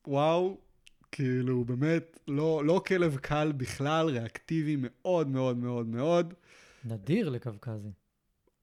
[0.06, 0.58] וואו,
[1.12, 6.34] כאילו, באמת, לא, לא כלב קל בכלל, ריאקטיבי מאוד מאוד מאוד מאוד.
[6.84, 7.88] נדיר לקווקזי.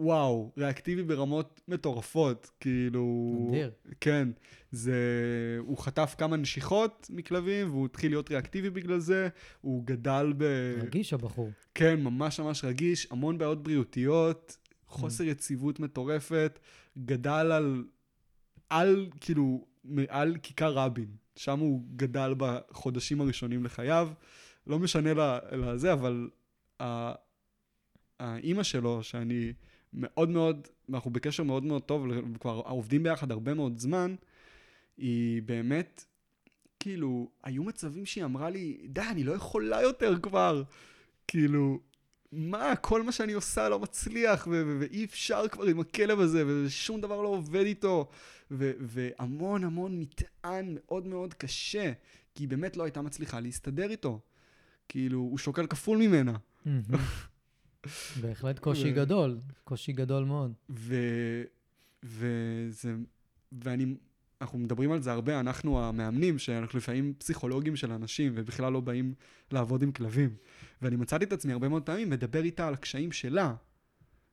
[0.02, 3.36] וואו, ריאקטיבי ברמות מטורפות, כאילו...
[3.47, 3.72] נדיר.
[3.99, 4.30] כן,
[4.72, 4.95] זה...
[5.60, 9.30] הוא חטף כמה נשיכות מכלבים, והוא התחיל להיות ריאקטיבי בגלל זה,
[9.62, 10.43] הוא גדל ב...
[10.82, 11.52] רגיש הבחור.
[11.76, 16.60] כן, ממש ממש רגיש, המון בעיות בריאותיות, חוסר יציבות מטורפת,
[16.97, 17.86] גדל על...
[18.70, 19.66] על, כאילו,
[20.10, 21.08] על כיכר רבין.
[21.36, 24.10] שם הוא גדל בחודשים הראשונים לחייו.
[24.68, 26.30] לא משנה לזה, אבל
[26.82, 27.14] ה-
[28.20, 29.54] האימא שלו, שאני
[29.94, 34.16] מאוד מאוד, אנחנו בקשר מאוד מאוד טוב, וכבר עובדים ביחד הרבה מאוד זמן,
[34.98, 36.06] היא באמת,
[36.80, 40.64] כאילו, היו מצבים שהיא אמרה לי, די, אני לא יכולה יותר כבר.
[41.28, 41.80] כאילו,
[42.32, 46.44] מה, כל מה שאני עושה לא מצליח, ו- ו- ואי אפשר כבר עם הכלב הזה,
[46.48, 48.10] ושום דבר לא עובד איתו,
[48.52, 51.92] ו- והמון המון מטען מאוד מאוד קשה,
[52.36, 54.20] כי היא באמת לא הייתה מצליחה להסתדר איתו.
[54.89, 56.38] כאילו, הוא שוקל כפול ממנה.
[58.22, 60.54] בהחלט קושי גדול, קושי גדול מאוד.
[60.70, 60.96] ו...
[62.04, 62.96] וזה...
[63.52, 63.96] ואני...
[64.42, 69.14] אנחנו מדברים על זה הרבה, אנחנו המאמנים, שאנחנו לפעמים פסיכולוגים של אנשים, ובכלל לא באים
[69.52, 70.36] לעבוד עם כלבים.
[70.82, 73.54] ואני מצאתי את עצמי הרבה מאוד פעמים מדבר איתה על הקשיים שלה,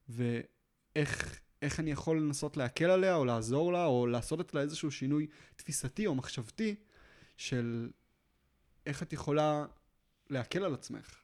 [0.08, 5.26] ואיך איך אני יכול לנסות להקל עליה, או לעזור לה, או לעשות אצלה איזשהו שינוי
[5.56, 6.74] תפיסתי או מחשבתי,
[7.36, 7.90] של
[8.86, 9.66] איך את יכולה
[10.30, 11.16] להקל על עצמך.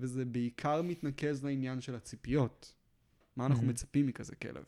[0.00, 2.74] וזה בעיקר מתנקז לעניין של הציפיות.
[3.36, 3.66] מה אנחנו Mhm.
[3.70, 4.64] מצפים מכזה כלב.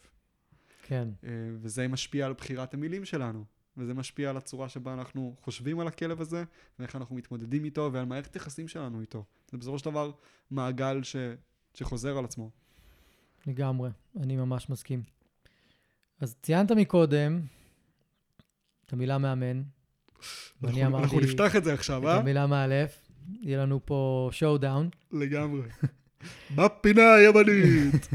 [0.83, 1.09] כן.
[1.25, 3.45] אה, וזה משפיע על בחירת המילים שלנו.
[3.77, 6.45] וזה משפיע על הצורה שבה אנחנו חושבים על הכלב הזה,
[6.79, 9.25] ואיך אנחנו מתמודדים איתו, ועל מערכת היחסים שלנו איתו.
[9.51, 10.11] זה בסופו של דבר
[10.51, 11.17] מעגל ש...
[11.75, 12.51] שחוזר על עצמו.
[13.47, 15.03] לגמרי, אני ממש מסכים.
[16.21, 17.41] אז ציינת מקודם
[18.87, 19.63] את המילה מאמן,
[20.63, 22.17] ואני אנחנו, אנחנו אמרתי נפתח את זה עכשיו, את אה?
[22.19, 23.06] המילה מאלף.
[23.41, 24.89] יהיה לנו פה שואו דאון.
[25.13, 25.69] לגמרי.
[26.57, 28.09] בפינה הימנית.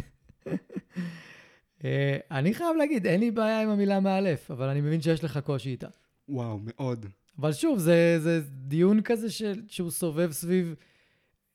[1.86, 5.40] אה, אני חייב להגיד, אין לי בעיה עם המילה מאלף, אבל אני מבין שיש לך
[5.44, 5.88] קושי איתה.
[6.30, 7.06] וואו, מאוד.
[7.40, 10.76] אבל שוב, זה, זה דיון כזה של, שהוא סובב סביב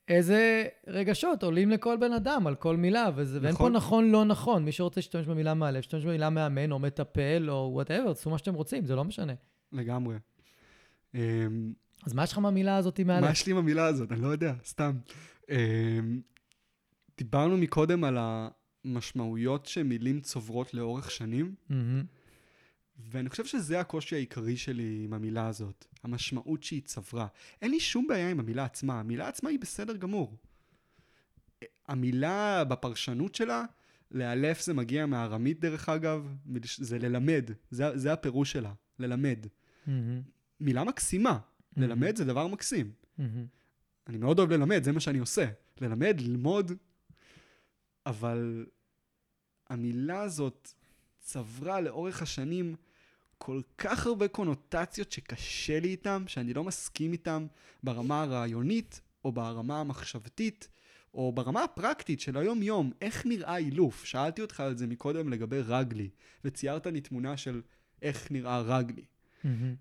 [0.07, 3.73] איזה רגשות עולים לכל בן אדם על כל מילה, וזה, ואין פה נכון.
[3.73, 4.65] נכון, לא נכון.
[4.65, 8.53] מי שרוצה להשתמש במילה מאלף, ישתמש במילה מאמן או מטפל או whatever, תעשו מה שאתם
[8.53, 9.33] רוצים, זה לא משנה.
[9.71, 10.15] לגמרי.
[11.15, 11.73] אמ,
[12.05, 13.31] אז מה יש לך מהמילה הזאת מה מאלף?
[13.31, 14.11] יש לי עם המילה הזאת?
[14.11, 14.97] אני לא יודע, סתם.
[15.49, 16.21] אמ,
[17.17, 21.55] דיברנו מקודם על המשמעויות שמילים צוברות לאורך שנים.
[22.99, 27.27] ואני חושב שזה הקושי העיקרי שלי עם המילה הזאת, המשמעות שהיא צברה.
[27.61, 30.37] אין לי שום בעיה עם המילה עצמה, המילה עצמה היא בסדר גמור.
[31.87, 33.63] המילה בפרשנות שלה,
[34.11, 36.35] לאלף זה מגיע מארמית דרך אגב,
[36.77, 39.45] זה ללמד, זה, זה הפירוש שלה, ללמד.
[39.87, 40.21] מהמם.
[40.59, 41.39] מילה מקסימה.
[41.77, 42.91] ללמד זה דבר מקסים.
[43.17, 43.45] מהמם.
[44.07, 45.45] אני מאוד אוהב ללמד, זה מה שאני עושה.
[45.81, 46.71] ללמד, ללמוד,
[48.05, 48.65] אבל
[49.69, 50.73] המילה הזאת
[51.19, 52.75] צברה לאורך השנים
[53.37, 57.47] כל כך הרבה קונוטציות שקשה לי איתם, שאני לא מסכים איתם
[57.83, 60.67] ברמה הרעיונית, או ברמה המחשבתית,
[61.13, 62.91] או ברמה הפרקטית של היום-יום.
[63.01, 64.05] איך נראה אילוף?
[64.05, 66.09] שאלתי אותך על זה מקודם לגבי רגלי,
[66.43, 67.61] וציירת לי תמונה של
[68.01, 69.05] איך נראה רגלי.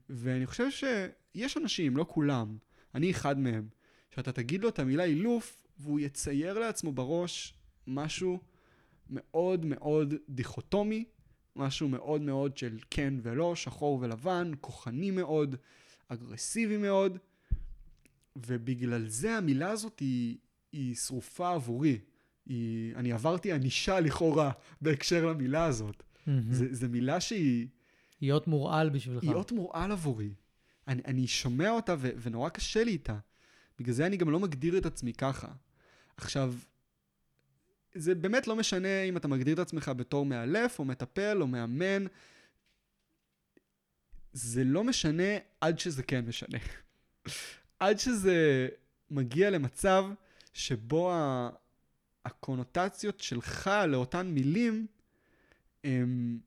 [0.09, 2.57] ואני חושב שיש אנשים, לא כולם,
[2.95, 3.69] אני אחד מהם,
[4.15, 7.55] שאתה תגיד לו את המילה אילוף, והוא יצייר לעצמו בראש
[7.87, 8.41] משהו
[9.11, 11.05] מאוד מאוד דיכוטומי,
[11.57, 15.57] משהו מאוד מאוד של כן ולא, שחור ולבן, כוחני מאוד,
[16.09, 17.19] אגרסיבי מאוד,
[18.37, 20.37] ובגלל זה המילה הזאת היא,
[20.73, 21.99] היא שרופה עבורי.
[22.47, 24.51] היא, אני עברתי ענישה לכאורה
[24.81, 26.03] בהקשר למילה הזאת.
[26.51, 27.67] זה, זה מילה שהיא...
[28.21, 29.23] להיות מורעל בשבילך.
[29.23, 30.35] היא אות מורעל עבורי.
[30.89, 33.19] אני, אני שומע אותה ו, ונורא קשה לי איתה.
[33.79, 35.49] בגלל זה אני גם לא מגדיר את עצמי ככה.
[36.17, 36.55] עכשיו,
[37.95, 42.05] זה באמת לא משנה אם אתה מגדיר את עצמך בתור מאלף, או מטפל, או מאמן.
[44.33, 46.59] זה לא משנה עד שזה כן משנה.
[47.81, 48.69] עד שזה
[49.11, 50.05] מגיע למצב
[50.53, 51.49] שבו ה...
[52.27, 54.87] הקונוטציות שלך לאותן מילים
[55.85, 56.39] הן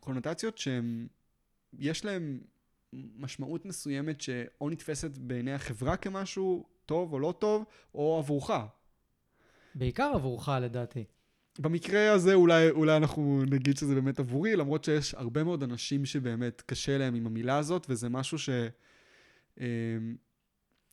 [0.00, 1.06] קונוטציות שהן
[1.78, 2.40] יש להם
[2.92, 7.64] משמעות מסוימת שאו נתפסת בעיני החברה כמשהו טוב או לא טוב,
[7.94, 8.50] או עבורך.
[9.74, 11.04] בעיקר עבורך, לדעתי.
[11.58, 16.62] במקרה הזה אולי, אולי אנחנו נגיד שזה באמת עבורי, למרות שיש הרבה מאוד אנשים שבאמת
[16.66, 18.48] קשה להם עם המילה הזאת, וזה משהו ש...
[19.60, 19.66] אה,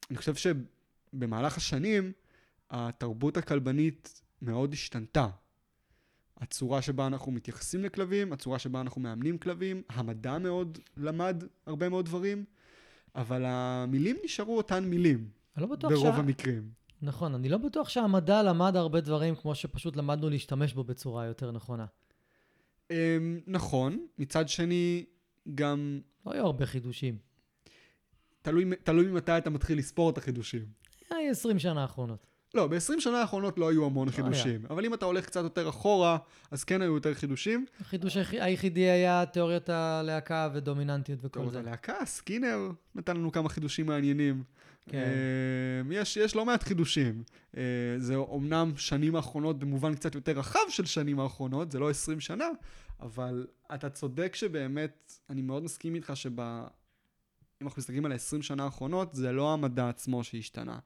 [0.09, 2.11] אני חושב שבמהלך השנים,
[2.69, 5.27] התרבות הכלבנית מאוד השתנתה.
[6.41, 12.05] הצורה שבה אנחנו מתייחסים לכלבים, הצורה שבה אנחנו מאמנים כלבים, המדע מאוד למד הרבה מאוד
[12.05, 12.45] דברים,
[13.15, 16.15] אבל המילים נשארו אותן מילים, אני לא בטוח ברוב שה...
[16.15, 16.69] המקרים.
[17.01, 21.51] נכון, אני לא בטוח שהמדע למד הרבה דברים כמו שפשוט למדנו להשתמש בו בצורה יותר
[21.51, 21.85] נכונה.
[22.91, 25.05] אמ, נכון, מצד שני,
[25.55, 27.17] גם לא היו הרבה חידושים.
[28.41, 30.65] תלוי, תלוי ממתי אתה מתחיל לספור את החידושים.
[31.09, 32.27] היה 20 שנה האחרונות.
[32.53, 35.69] לא, ב-20 שנה האחרונות לא היו המון לא חידושים, אבל אם אתה הולך קצת יותר
[35.69, 36.17] אחורה,
[36.51, 37.65] אז כן היו יותר חידושים.
[37.81, 41.59] החידוש היח- היחידי היה תיאוריית הלהקה ודומיננטיות וכל זה.
[41.59, 42.59] הלהקה, סקינר,
[42.95, 44.43] נתן לנו כמה חידושים מעניינים.
[44.89, 45.03] כן.
[45.85, 47.23] אמ, יש, יש לא מעט חידושים.
[47.57, 47.61] אה,
[47.97, 52.45] זה אומנם שנים האחרונות במובן קצת יותר רחב של שנים האחרונות, זה לא 20 שנה,
[52.99, 56.39] אבל אתה צודק שבאמת, אני מאוד מסכים איתך שב...
[56.39, 56.65] אם
[57.67, 60.79] אנחנו מסתכלים על ה-20 שנה האחרונות, זה לא המדע עצמו שהשתנה.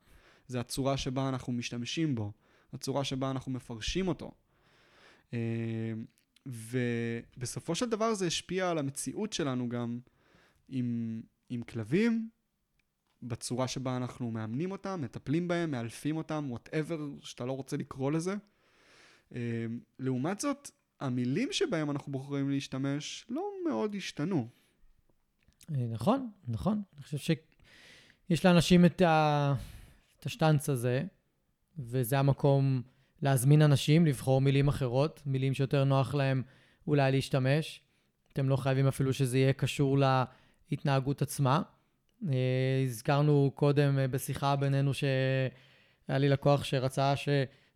[0.48, 2.32] זה הצורה שבה אנחנו משתמשים בו,
[2.74, 4.32] הצורה שבה אנחנו מפרשים אותו.
[5.34, 5.94] אה,
[6.46, 10.00] ובסופו של דבר זה השפיע על המציאות שלנו גם
[10.68, 12.30] עם, עם כלבים,
[13.24, 18.36] בצורה שבה אנחנו מאמנים אותם, מטפלים בהם, מאלפים אותם, וואטאבר שאתה לא רוצה לקרוא לזה.
[19.36, 19.66] אה,
[20.00, 24.48] לעומת זאת, המילים שבהם אנחנו בוחרים להשתמש לא מאוד השתנו.
[25.76, 26.82] אה, נכון, נכון.
[26.96, 29.54] אני חושב שיש לאנשים את, ה...
[30.26, 31.04] השטנץ הזה,
[31.80, 32.82] וזה המקום
[33.22, 36.44] להזמין אנשים, לבחור מילים אחרות, מילים שיותר נוח להם
[36.88, 37.82] אולי להשתמש.
[38.34, 39.98] אתם לא חייבים אפילו שזה יהיה קשור
[40.72, 41.62] להתנהגות עצמה.
[42.30, 47.14] אה, הזכרנו קודם אה, בשיחה בינינו שהיה לי לקוח שרצה.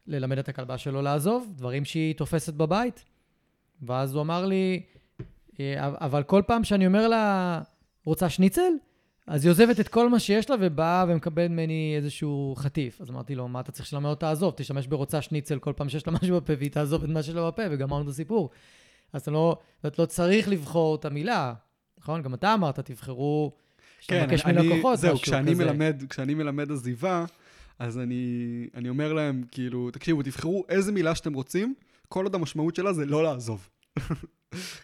[0.07, 3.05] ללמד את הכלבה שלו לעזוב, דברים שהיא תופסת בבית.
[3.81, 4.83] ואז הוא אמר לי,
[5.59, 7.61] אה, אבל כל פעם שאני אומר לה,
[8.05, 8.71] רוצה שניצל?
[9.30, 13.01] אז היא עוזבת את כל מה שיש לה ובאה ומקבלת ממני איזשהו חטיף.
[13.01, 14.53] אז אמרתי לו, מה אתה צריך שלמד אותה לעזוב?
[14.57, 17.47] תשתמש ברוצה שניצל כל פעם שיש לה משהו בפה והיא תעזוב את מה שיש לה
[17.47, 18.49] בפה וגמרנו את הסיפור.
[19.13, 21.53] אז אתה לא, אתה לא צריך לבחור את המילה,
[21.99, 22.21] נכון?
[22.21, 23.51] גם אתה אמרת, תבחרו,
[23.99, 25.65] שאתה מבקש כן, אני- מלקוחות זהו, משהו כשאני כזה.
[25.65, 27.25] מלמד, כשאני מלמד עזיבה,
[27.80, 28.23] אז אני,
[28.75, 31.73] אני אומר להם, כאילו, תקשיבו, תבחרו איזה מילה שאתם רוצים,
[32.07, 33.69] כל עוד המשמעות שלה זה לא לעזוב.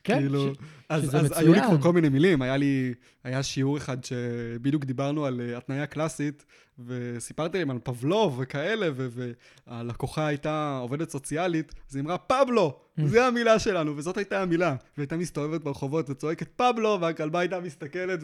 [0.03, 0.57] כן, כאילו, ש-
[0.89, 1.73] אז, שזה אז היו לי מצוין.
[1.73, 2.93] כבר כל מיני מילים, היה לי,
[3.23, 6.45] היה שיעור אחד שבדיוק דיברנו על אה, התניה קלאסית,
[6.85, 9.29] וסיפרתי להם על פבלוב וכאלה, ו-
[9.67, 13.05] והלקוחה הייתה עובדת סוציאלית, אז היא אמרה, פבלו, Mm.
[13.05, 14.75] זה המילה שלנו, וזאת הייתה המילה.
[14.97, 18.19] והייתה מסתובבת ברחובות וצועקת פבלו, והכלבה הייתה מסתכלת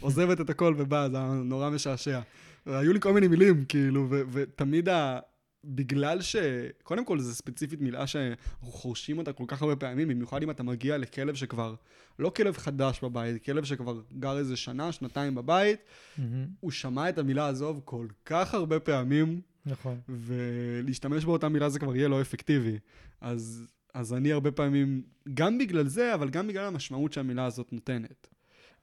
[0.00, 2.20] ועוזבת את הכל ובאה, זה היה נורא משעשע.
[2.66, 5.18] היו לי כל מיני מילים, כאילו, ותמיד ה...
[5.64, 6.36] בגלל ש...
[6.82, 10.62] קודם כל, זו ספציפית מילה שאנחנו חורשים אותה כל כך הרבה פעמים, במיוחד אם אתה
[10.62, 11.74] מגיע לכלב שכבר,
[12.18, 15.80] לא כלב חדש בבית, כלב שכבר גר איזה שנה, שנתיים בבית,
[16.18, 20.00] מהמם, הוא שמע את המילה עזוב כל כך הרבה פעמים, נכון.
[20.08, 22.78] ולהשתמש באותה מילה זה כבר יהיה לא אפקטיבי.
[23.20, 25.02] אז, אז אני הרבה פעמים,
[25.34, 28.28] גם בגלל זה, אבל גם בגלל המשמעות שהמילה הזאת נותנת.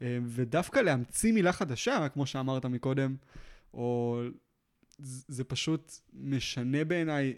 [0.01, 3.15] אה, ודווקא להמציא מילה חדשה, כמו שאמרת מקודם,
[3.73, 4.21] או
[5.01, 7.33] זה פשוט משנה בעיניי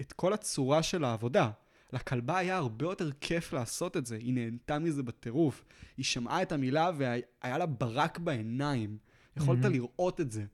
[0.00, 1.50] את כל הצורה של העבודה.
[1.92, 5.64] לכלבה היה הרבה יותר כיף לעשות את זה, היא נהנתה מזה בטירוף.
[5.96, 8.98] היא שמעה את המילה והיה לה ברק בעיניים.
[9.36, 9.74] יכולת מהמם.
[9.74, 10.44] לראות את זה.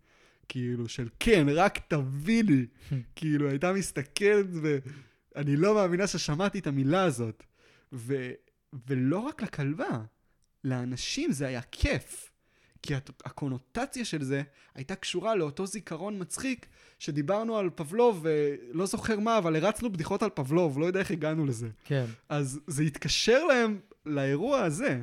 [0.48, 2.66] כאילו, של כן, רק תביא לי.
[3.16, 7.44] כאילו, הייתה מסתכלת ואני לא מאמינה ששמעתי את המילה הזאת.
[7.92, 8.30] ו...
[8.86, 10.03] ולא רק לכלבה,
[10.64, 12.32] לאנשים זה היה כיף.
[12.83, 14.43] כי הקונוטציה של זה
[14.74, 16.66] הייתה קשורה לאותו זיכרון מצחיק
[16.99, 21.47] שדיברנו על פבלוב, ולא זוכר מה, אבל הרצנו בדיחות על פבלוב, לא יודע איך הגענו
[21.47, 21.68] לזה.
[21.85, 22.05] כן.
[22.28, 25.03] אז זה התקשר להם לאירוע הזה.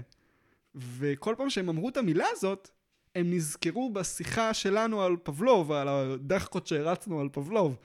[0.75, 2.69] וכל פעם שהם אמרו את המילה הזאת,
[3.15, 7.77] הם נזכרו בשיחה שלנו על פבלוב, על הדחקות שהרצנו על פבלוב.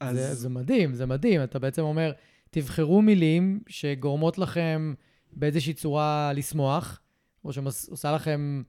[0.00, 1.42] אז זה, זה מדהים, זה מדהים.
[1.42, 2.12] אתה בעצם אומר,
[2.50, 4.94] תבחרו מילים שגורמות לכם
[5.32, 7.00] באיזושהי צורה לשמוח,
[7.44, 8.62] או שעושה לכם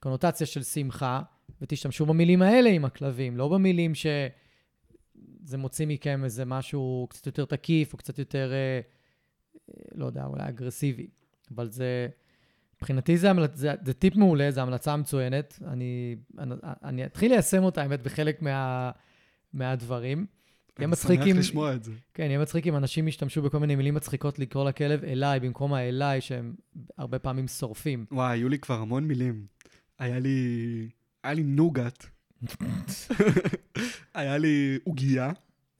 [0.00, 1.22] קונוטציה של שמחה,
[1.60, 7.92] ותשתמשו במילים האלה עם הכלבים, לא במילים שזה מוציא מכם איזה משהו קצת יותר תקיף,
[7.92, 8.80] או קצת יותר, אה,
[9.70, 11.06] אה, לא יודע, אולי אגרסיבי.
[11.54, 12.08] אבל זה,
[12.76, 13.50] מבחינתי זה, המלצ...
[13.54, 15.58] זה, זה טיפ מעולה, זו המלצה מצוינת.
[15.66, 18.90] אני, אני, אני אתחיל ליישם אותה, האמת, בחלק מה,
[19.52, 20.26] מהדברים.
[20.78, 21.38] יהיה אני מצחיק שמח אם...
[21.38, 21.92] לשמוע את זה.
[22.14, 26.20] כן, יהיה מצחיק אם אנשים ישתמשו בכל מיני מילים מצחיקות לקרוא לכלב אליי, במקום האליי,
[26.20, 26.54] שהם
[26.98, 28.06] הרבה פעמים שורפים.
[28.12, 29.46] וואי, היו לי כבר המון מילים.
[29.98, 30.88] היה לי...
[31.22, 32.06] היה לי נוגת.
[34.14, 35.30] היה לי עוגייה.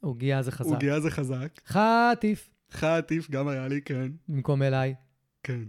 [0.01, 0.71] עוגיה זה חזק.
[0.71, 1.61] עוגיה זה חזק.
[1.67, 4.11] חטיף, חטיף גם היה לי, כן.
[4.29, 4.95] במקום אליי.
[5.43, 5.63] כן.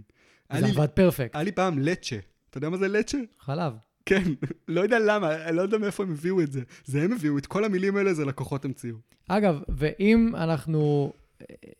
[0.52, 1.34] זה עבד פרפקט.
[1.34, 2.16] היה לי פעם לצ'ה.
[2.50, 3.18] אתה יודע מה זה לצ'ה?
[3.38, 3.72] חלב.
[4.06, 4.22] כן.
[4.68, 6.60] לא יודע למה, לא יודע מאיפה הם הביאו את זה.
[6.84, 8.96] זה הם הביאו, את כל המילים האלה זה לקוחות המציאו.
[9.28, 11.12] אגב, ואם אנחנו,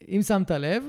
[0.09, 0.85] אם שמת לב,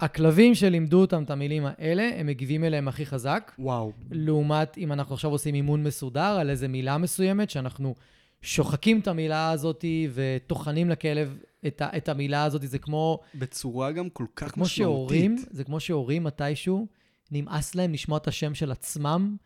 [0.00, 3.92] הכלבים שלימדו אותם את המילים האלה, הם מגיבים אליהם הכי חזק, וואו.
[4.10, 7.94] לעומת אם אנחנו עכשיו עושים אימון מסודר על איזה מילה מסוימת, שאנחנו
[8.42, 9.84] שוחקים את המילה הזאת
[10.14, 14.68] וטוחנים לכלב את, ה, את המילה הזאת, זה כמו, בצורה גם כל כך משמעותית.
[14.68, 16.86] שהורים, זה כמו שהורים מתישהו,
[17.30, 19.36] נמאס להם לשמוע את השם של עצמם,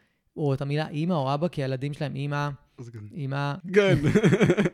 [0.41, 2.49] או את המילה אימא או אבא, כי הילדים שלהם אימא,
[2.93, 3.99] גם- אימא, כן.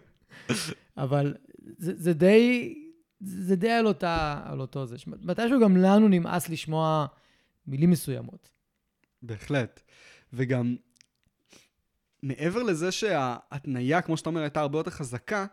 [0.97, 1.35] אבל
[1.79, 2.75] זה, זה די,
[3.21, 4.97] זה די על, אותה, על אותו זה.
[5.07, 7.07] מתישהו גם לנו נמאס לשמוע
[7.67, 8.51] מילים מסוימות.
[9.23, 9.81] בהחלט.
[10.33, 10.77] וגם,
[12.23, 15.47] מעבר לזה שההתניה, כמו שאתה אומר, הייתה הרבה יותר חזקה,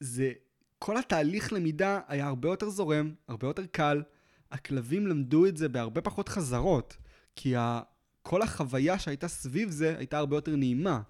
[0.00, 0.32] זה,
[0.78, 4.02] כל התהליך למידה היה הרבה יותר זורם, הרבה יותר קל.
[4.50, 6.96] הכלבים למדו את זה בהרבה פחות חזרות,
[7.36, 7.80] כי ה,
[8.26, 11.00] כל החוויה שהייתה סביב זה הייתה הרבה יותר נעימה,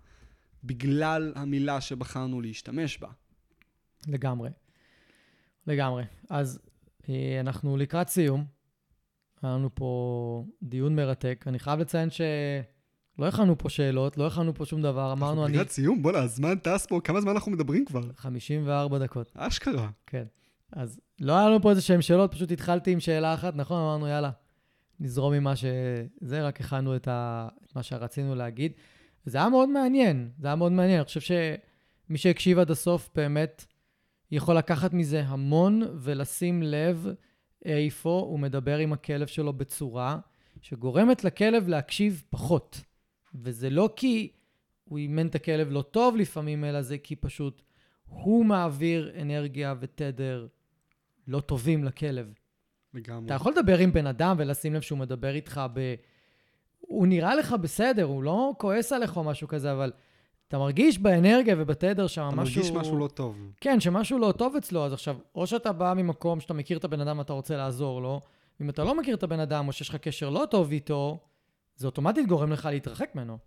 [0.64, 3.09] בגלל המילה שבחרנו להשתמש בה.
[4.09, 4.51] לגמרי.
[5.67, 6.05] לגמרי.
[6.31, 6.59] אז
[7.09, 8.45] אה, אנחנו לקראת סיום.
[9.43, 11.45] היה לנו פה דיון מרתק.
[11.47, 15.12] אני חייב לציין שלא הכנו פה שאלות, לא הכנו פה שום דבר.
[15.12, 15.53] אמרנו, אני...
[15.53, 18.01] לקראת סיום, בוא'נה, הזמן טס פה, כמה זמן אנחנו מדברים כבר?
[18.17, 19.91] 54 דקות, אשכרה.
[20.07, 20.25] כן.
[20.73, 23.79] אז לא היה לנו פה איזה שהן שאלות, פשוט התחלתי עם שאלה אחת, נכון?
[23.79, 24.31] אמרנו, יאללה,
[25.01, 25.64] נזרום עם מה ש...
[26.20, 27.49] זה, רק הכנו את, ה...
[27.64, 28.72] את מה שרצינו להגיד.
[29.24, 30.99] זה היה מאוד מעניין, זה היה מאוד מעניין.
[30.99, 33.64] אני חושב שמי שהקשיב עד הסוף באמת
[34.30, 37.07] יכול לקחת מזה המון ולשים לב
[37.64, 40.18] איפה הוא מדבר עם הכלב שלו בצורה
[40.62, 42.80] שגורמת לכלב להקשיב פחות.
[43.34, 44.32] וזה לא כי
[44.84, 47.62] הוא אימן את הכלב לא טוב לפעמים, אלא זה כי פשוט
[48.05, 50.47] הוא מעביר אנרגיה ותדר
[51.28, 52.32] לא טובים לכלב.
[52.97, 53.26] לגמרי.
[53.26, 55.94] אתה יכול לדבר עם בן אדם ולשים לב שהוא מדבר איתך ב...
[56.80, 59.92] הוא נראה לך בסדר, הוא לא כועס עליך או משהו כזה, אבל
[60.49, 62.61] אתה מרגיש באנרגיה ובתדר שם אתה משהו...
[62.61, 63.36] מרגיש משהו לא טוב.
[63.61, 67.01] כן, שמשהו לא טוב אצלו, אז עכשיו, או שאתה בא ממקום שאתה מכיר את הבן
[67.01, 68.20] אדם ואתה רוצה לעזור לו,
[68.61, 71.18] ואם אתה לא מכיר את הבן אדם או שיש לך קשר לא טוב איתו,
[71.76, 73.38] זה אוטומטית גורם לך להתרחק ממנו.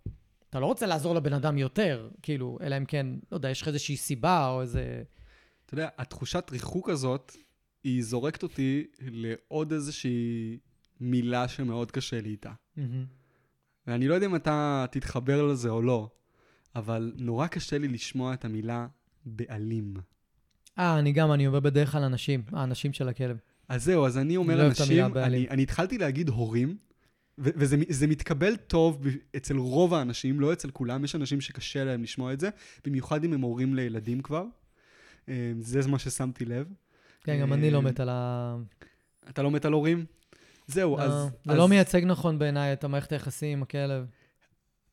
[0.50, 3.68] אתה לא רוצה לעזור לבן אדם יותר, כאילו, אלא אם כן, לא יודע, יש לך
[3.68, 5.02] איזושהי סיבה או איזה...
[5.66, 7.36] אתה יודע, התחושת ריחוק הזאת,
[7.84, 10.58] היא זורקת אותי לעוד איזושהי
[11.00, 12.52] מילה שמאוד קשה לי איתה.
[13.86, 16.08] ואני לא יודע אם אתה תתחבר לזה או לא,
[16.74, 18.86] אבל נורא קשה לי לשמוע את המילה
[19.26, 19.94] בעלים.
[20.78, 23.36] אה, אני גם, אני אומר בדרך כלל אנשים, האנשים של הכלב.
[23.68, 25.16] אז זהו, אז אני אומר לא אנשים.
[25.16, 26.76] אני, אני התחלתי להגיד הורים,
[27.38, 29.06] ו- וזה זה מתקבל טוב
[29.36, 32.48] אצל רוב האנשים, לא אצל כולם, יש אנשים שקשה להם לשמוע את זה,
[32.84, 34.44] במיוחד אם הם הורים לילדים כבר.
[35.28, 36.66] אה, זה מה ששמתי לב.
[37.24, 38.56] כן, גם אני לא אה, מת על ה...
[39.28, 40.04] אתה לא מת על הורים?
[40.66, 41.30] זהו, לא, אז...
[41.44, 44.06] זה לא מייצג נכון בעיניי את המערכת היחסים עם הכלב.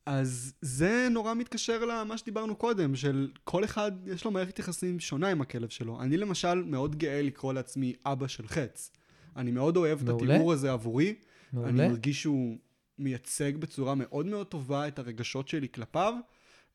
[0.06, 5.28] אז זה נורא מתקשר למה שדיברנו קודם, של כל אחד יש לו מערכת יחסים שונה
[5.28, 6.00] עם הכלב שלו.
[6.00, 8.92] אני למשל מאוד גאה לקרוא לעצמי אבא של חץ.
[9.36, 10.34] אני מאוד אוהב את מעולה.
[10.34, 11.06] התיאור הזה עבורי.
[11.06, 11.16] אני
[11.52, 11.88] מעולה.
[11.88, 12.58] מרגיש שהוא
[12.98, 16.14] מייצג בצורה מאוד מאוד טובה את הרגשות שלי כלפיו,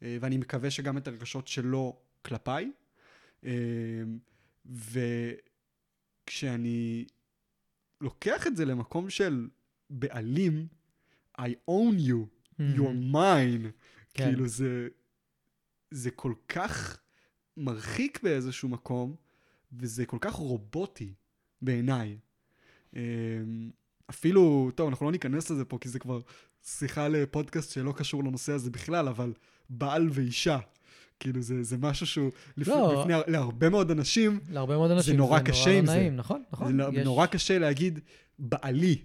[0.03, 2.71] אה, ואני מקווה שגם את הרגשות שלו כלפיי.
[6.25, 7.05] וכשאני
[8.01, 9.47] לוקח את זה למקום של
[9.89, 10.67] בעלים,
[11.39, 12.25] I own you,
[12.59, 13.67] you're mine,
[14.13, 14.25] כן.
[14.25, 14.87] כאילו זה,
[15.91, 16.99] זה כל כך
[17.57, 19.15] מרחיק באיזשהו מקום,
[19.73, 21.13] וזה כל כך רובוטי
[21.61, 22.17] בעיניי.
[22.95, 22.99] אמ,
[24.09, 26.21] אפילו, טוב, אנחנו לא ניכנס לזה פה, כי זה כבר
[26.63, 29.33] שיחה לפודקאסט שלא קשור לנושא הזה בכלל, אבל
[29.69, 30.59] בעל ואישה.
[31.19, 32.67] כאילו, זה, זה משהו שהוא, לפ...
[32.67, 32.99] לא.
[33.01, 35.97] לפני, להרבה מאוד אנשים, להרבה מאוד אנשים נורא קשה עם לא זה.
[35.97, 36.77] נעים, נכון, נכון.
[36.77, 37.99] זה יש- נורא קשה להגיד
[38.39, 38.95] בעלי.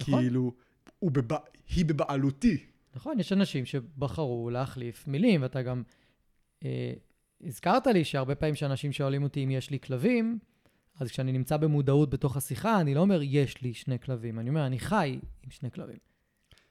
[0.00, 0.20] נכון.
[0.22, 0.52] כאילו,
[0.98, 1.36] הוא בבע...
[1.76, 2.58] היא בבעלותי.
[2.96, 5.82] נכון, יש אנשים שבחרו להחליף מילים, ואתה גם...
[6.64, 6.92] אה,
[7.46, 10.38] הזכרת לי שהרבה פעמים שאנשים שואלים אותי אם יש לי כלבים,
[11.00, 14.38] אז כשאני נמצא במודעות בתוך השיחה, אני לא אומר, יש לי שני כלבים.
[14.38, 15.96] אני אומר, אני חי עם שני כלבים.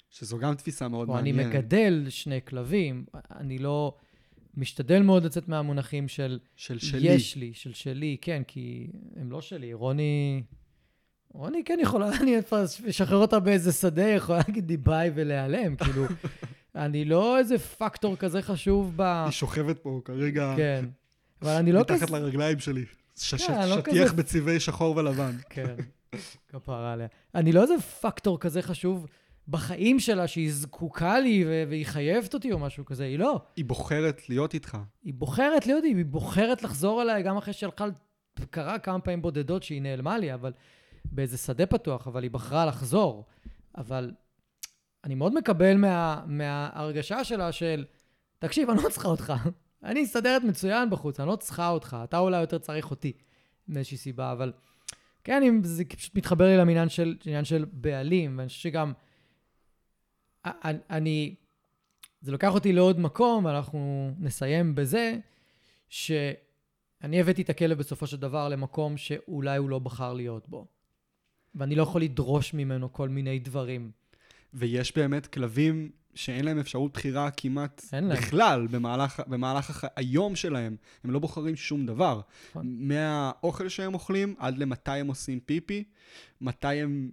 [0.10, 1.56] שזו גם תפיסה מאוד או אני מעניינת.
[1.56, 3.06] מגדל שני כלבים.
[3.32, 3.96] אני לא...
[4.58, 7.08] משתדל מאוד לצאת מהמונחים של של שלי.
[7.08, 9.74] יש לי, של שלי, כן, כי הם לא שלי.
[9.74, 10.43] רוני...
[11.34, 12.36] רוני כן יכולה, אני
[12.89, 16.06] אשחרר אותה באיזה שדה, יכולה להגיד לי ביי ולהיעלם, כאילו,
[16.76, 19.01] אני לא איזה פקטור כזה חשוב ב...
[19.01, 20.86] היא שוכבת פה כרגע כן.
[21.41, 22.20] אבל אני לא מתחת כזה...
[22.20, 22.86] לרגליים שלי.
[23.38, 25.36] כן, לא שטיח בצבעי שחור ולבן.
[25.49, 25.76] כן,
[26.47, 27.08] כפרה עליה.
[27.36, 29.08] אני לא איזה פקטור כזה חשוב
[29.48, 33.41] בחיים שלה שהיא זקוקה לי ו- והיא חייבת אותי או משהו כזה, היא לא.
[33.56, 34.78] היא בוחרת להיות איתך.
[35.04, 37.86] היא בוחרת להיות, היא בוחרת לחזור אליי גם אחרי שהלכה,
[38.50, 40.52] קרה כמה פעמים בודדות שהיא נעלמה לי, אבל
[41.06, 43.26] באיזה שדה פתוח, אבל היא בחרה לחזור.
[43.78, 44.12] אבל
[45.04, 47.86] אני מאוד מקבל מה, מההרגשה שלה של,
[48.39, 49.34] תקשיב, אני לא צריכה אותך.
[49.84, 51.98] אני מסתדרת מצוין בחוץ, אני לא צריכה אותך.
[52.04, 53.14] אתה אולי יותר צריך אותי
[53.68, 54.54] מאיזושהי סיבה, אבל
[55.24, 58.94] כן, זה פשוט מתחבר לי לעניין של, של בעלים, ואני חושב שגם,
[60.89, 61.36] אני,
[62.22, 65.18] זה לוקח אותי לעוד מקום, ואנחנו נסיים בזה,
[65.89, 70.66] שאני הבאתי את הכלב בסופו של דבר למקום שאולי הוא לא בחר להיות בו.
[71.56, 73.91] ואני לא יכול לדרוש ממנו כל מיני דברים.
[74.54, 77.82] ויש באמת כלבים שאין להם אפשרות בחירה כמעט.
[78.12, 79.84] בכלל במהלך, במהלך הח...
[79.96, 80.76] היום שלהם.
[81.04, 82.22] הם לא בוחרים שום דבר.
[82.50, 82.76] נכון.
[82.80, 85.84] מהאוכל שהם אוכלים עד למתי הם עושים פיפי,
[86.41, 87.12] מתי הם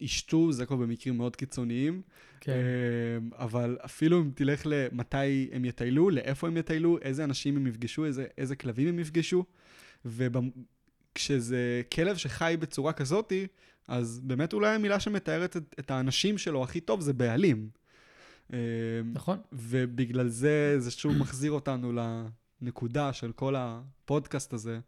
[0.00, 2.02] ישתו, זה כבר במקרים מאוד קיצוניים.
[2.40, 2.52] כן.
[2.52, 8.04] אה, אבל אפילו אם תלך למתי הם יטיילו, לאיפה הם יטיילו, איזה אנשים הם יפגשו,
[8.04, 9.44] איזה, איזה כלבים הם יפגשו.
[10.04, 13.46] וכשזה כלב שחי בצורה כזאתי,
[13.88, 17.68] אז באמת אולי המילה שמתארת את, את האנשים שלו הכי טוב זה בעלים.
[18.52, 18.58] אה,
[19.12, 19.38] נכון.
[19.52, 21.92] ובגלל זה, זה שוב מחזיר אותנו
[22.62, 24.78] לנקודה של כל הפודקאסט הזה,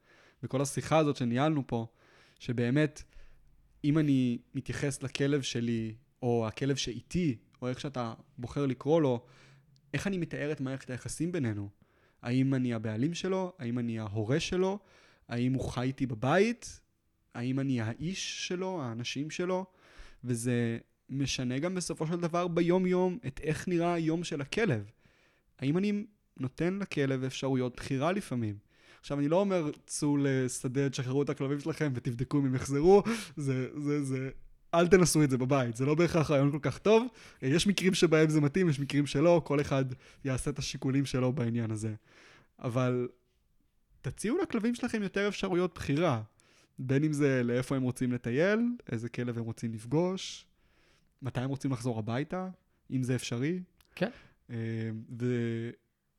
[0.43, 1.87] וכל השיחה הזאת שניהלנו פה,
[2.39, 3.03] שבאמת,
[3.85, 9.25] אם אני מתייחס לכלב שלי, או הכלב שאיתי, או איך שאתה בוחר לקרוא לו,
[9.95, 11.69] איך אני מתאר את מערכת היחסים בינינו?
[12.23, 13.53] האם אני הבעלים שלו?
[13.59, 14.79] האם אני ההורה שלו?
[15.29, 16.81] האם הוא חי איתי בבית?
[17.35, 19.67] האם אני האיש שלו, האנשים שלו?
[20.25, 20.79] וזה
[21.11, 24.91] משנה גם בסופו של דבר ביום-יום את איך נראה היום של הכלב.
[25.59, 26.05] האם אני
[26.37, 28.59] נותן לכלב אפשרויות בחירה לפעמים?
[29.01, 33.03] עכשיו, אני לא אומר, צאו לשדה, תשחררו את הכלבים שלכם ותבדקו אם הם יחזרו,
[33.37, 34.31] זה, זה, זה,
[34.75, 37.07] אל תנסו את זה בבית, זה לא בהכרח רעיון כל כך טוב.
[37.43, 39.85] יש מקרים שבהם זה מתאים, יש מקרים שלא, כל אחד
[40.25, 41.95] יעשה את השיקולים שלו בעניין הזה.
[42.59, 43.09] אבל
[44.01, 46.23] תציעו לכלבים שלכם יותר אפשרויות בחירה.
[46.79, 48.61] בין אם זה לאיפה הם רוצים לטייל,
[48.93, 50.47] איזה כלב הם רוצים לפגוש,
[51.23, 52.49] מתי הם רוצים לחזור הביתה,
[52.91, 53.61] אם זה אפשרי.
[53.95, 54.11] כן.
[54.51, 54.57] אה,
[55.21, 55.27] ו,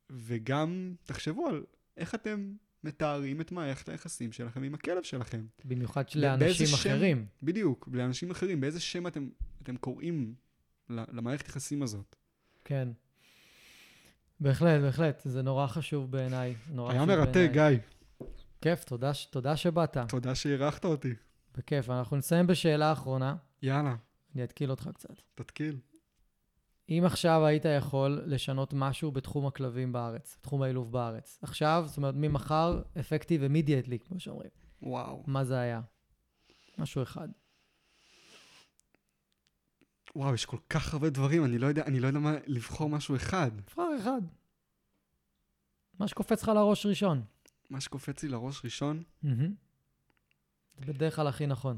[0.10, 1.64] וגם תחשבו על
[1.98, 2.54] איך אתם
[2.84, 5.46] מתארים את מערכת היחסים שלכם עם הכלב שלכם.
[5.66, 7.26] במיוחד לאנשים שם- אחרים.
[7.44, 9.30] בדיוק, לאנשים אחרים, באיזה שם אתם,
[9.64, 10.34] אתם קוראים
[10.90, 12.16] למערכת יחסים הזאת.
[12.66, 12.88] כן.
[14.40, 15.22] בהחלט, בהחלט.
[15.26, 16.56] זה נורא חשוב בעיניי.
[16.72, 17.50] נורא היה מרתק.
[17.54, 17.64] גיא.
[18.62, 19.98] כיף, תודה, תודה שבאת.
[20.10, 21.14] תודה שאירחת אותי.
[21.58, 21.90] בכיף.
[21.90, 23.36] אנחנו נסיים בשאלה אחרונה.
[23.62, 23.96] יאללה,
[24.36, 25.10] אני אתקיל אותך קצת.
[25.36, 25.78] תתקיל.
[26.90, 32.14] אם עכשיו היית יכול לשנות משהו בתחום הכלבים בארץ, תחום האילוף בארץ, עכשיו, זאת אומרת,
[32.18, 34.50] ממחר, אפקטיב immediately, כמו שאומרים,
[34.82, 35.24] וואו.
[35.28, 35.82] מה זה היה?
[36.78, 37.28] משהו אחד.
[40.16, 43.16] וואו, יש כל כך הרבה דברים, אני לא יודע, אני לא יודע מה, לבחור משהו
[43.16, 43.52] אחד.
[43.58, 44.22] נבחר אחד.
[46.00, 47.24] מה שקופץ לך לראש ראשון.
[47.70, 49.54] מה שקופץ לי לראש ראשון, מהמם.
[50.86, 51.78] זה בדרך כלל הכי נכון.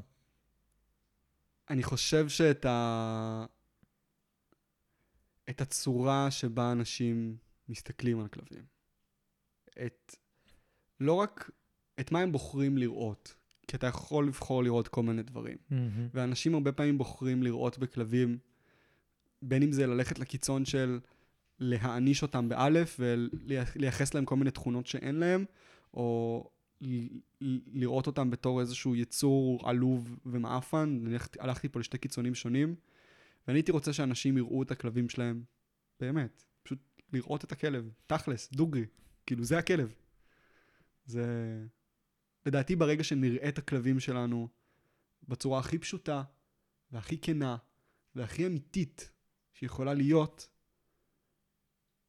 [1.70, 3.46] אני חושב שאת ה...
[5.50, 7.38] את הצורה שבה אנשים
[7.70, 8.64] מסתכלים על כלבים.
[9.86, 10.16] את...
[11.00, 11.50] לא רק
[12.00, 13.36] את מה הם בוחרים לראות,
[13.68, 15.58] כי אתה יכול לבחור לראות כל מיני דברים.
[15.70, 16.08] מהמם.
[16.14, 18.38] ואנשים הרבה פעמים בוחרים לראות בכלבים,
[19.42, 21.00] בין אם זה ללכת לקיצון של
[21.60, 25.46] להעניש אותם באלף ולייחס להם כל מיני תכונות שאין להם,
[25.94, 26.50] או
[27.74, 31.04] לראות אותם בתור איזשהו יצור עלוב ומעפן.
[31.40, 32.76] הלכתי פה לשתי קיצונים שונים,
[33.48, 35.44] ואני הייתי רוצה שאנשים יראו את הכלבים שלהם,
[36.00, 36.80] באמת, פשוט
[37.14, 38.86] לראות את הכלב, תכלס, דוגרי,
[39.26, 39.96] כאילו זה הכלב.
[41.06, 41.26] זה...
[42.46, 44.50] לדעתי ברגע שנראה את הכלבים שלנו
[45.28, 46.24] בצורה הכי פשוטה,
[46.92, 47.58] והכי כנה,
[48.16, 49.12] והכי אמיתית
[49.54, 50.48] שיכולה להיות,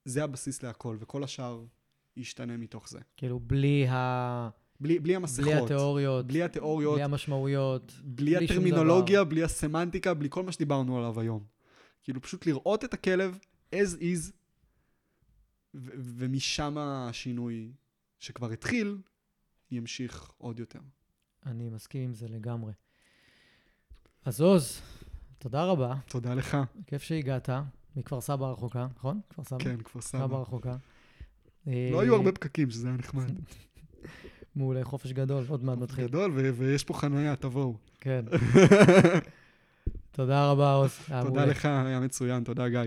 [0.05, 1.65] זה הבסיס להכל, וכל השאר
[2.17, 3.01] ישתנה מתוך זה.
[3.17, 4.51] כאילו, בלי, ה...
[4.83, 7.93] בלי, בלי המסכות, בלי התיאוריות, בלי התיאוריות, בלי המשמעויות.
[8.05, 11.45] בלי בלי הטרמינולוגיה, בלי הסמנטיקה, בלי כל מה שדיברנו עליו היום.
[12.03, 13.39] כאילו פשוט לראות את הכלב
[13.75, 14.33] as is,
[15.75, 17.73] ו- ומשם השינוי
[18.21, 18.99] שכבר התחיל,
[19.71, 20.81] ימשיך עוד יותר.
[21.47, 22.73] אני מסכים עם זה לגמרי.
[24.25, 24.81] אז עוז,
[25.39, 26.57] תודה רבה, תודה לך.
[26.87, 27.49] כיף שהגעת,
[27.97, 29.21] מכפר סבא רחוקה, נכון?
[29.31, 29.65] כפר סבא?
[29.65, 30.37] כן, כפר סבא סבא.
[30.37, 30.77] רחוקה.
[31.67, 33.31] לא היו הרבה פקקים, שזה היה נחמד.
[34.57, 36.07] מעולה, חופש גדול, עוד מעט מתחיל.
[36.07, 37.75] גדול, ו- ויש פה חניה, תבואו.
[38.01, 38.25] כן.
[40.11, 40.99] תודה רבה, עוז.
[41.23, 41.45] תודה.
[41.45, 42.81] לך, היה מצוין, תודה גיא.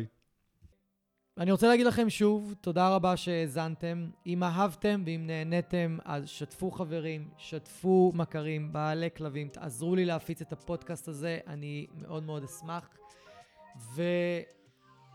[1.37, 4.07] אני רוצה להגיד לכם שוב, תודה רבה שהאזנתם.
[4.25, 10.51] אם אהבתם ואם נהניתם, אז שתפו חברים, שתפו מכרים, בעלי כלבים, תעזרו לי להפיץ את
[10.51, 12.89] הפודקאסט הזה, אני מאוד מאוד אשמח.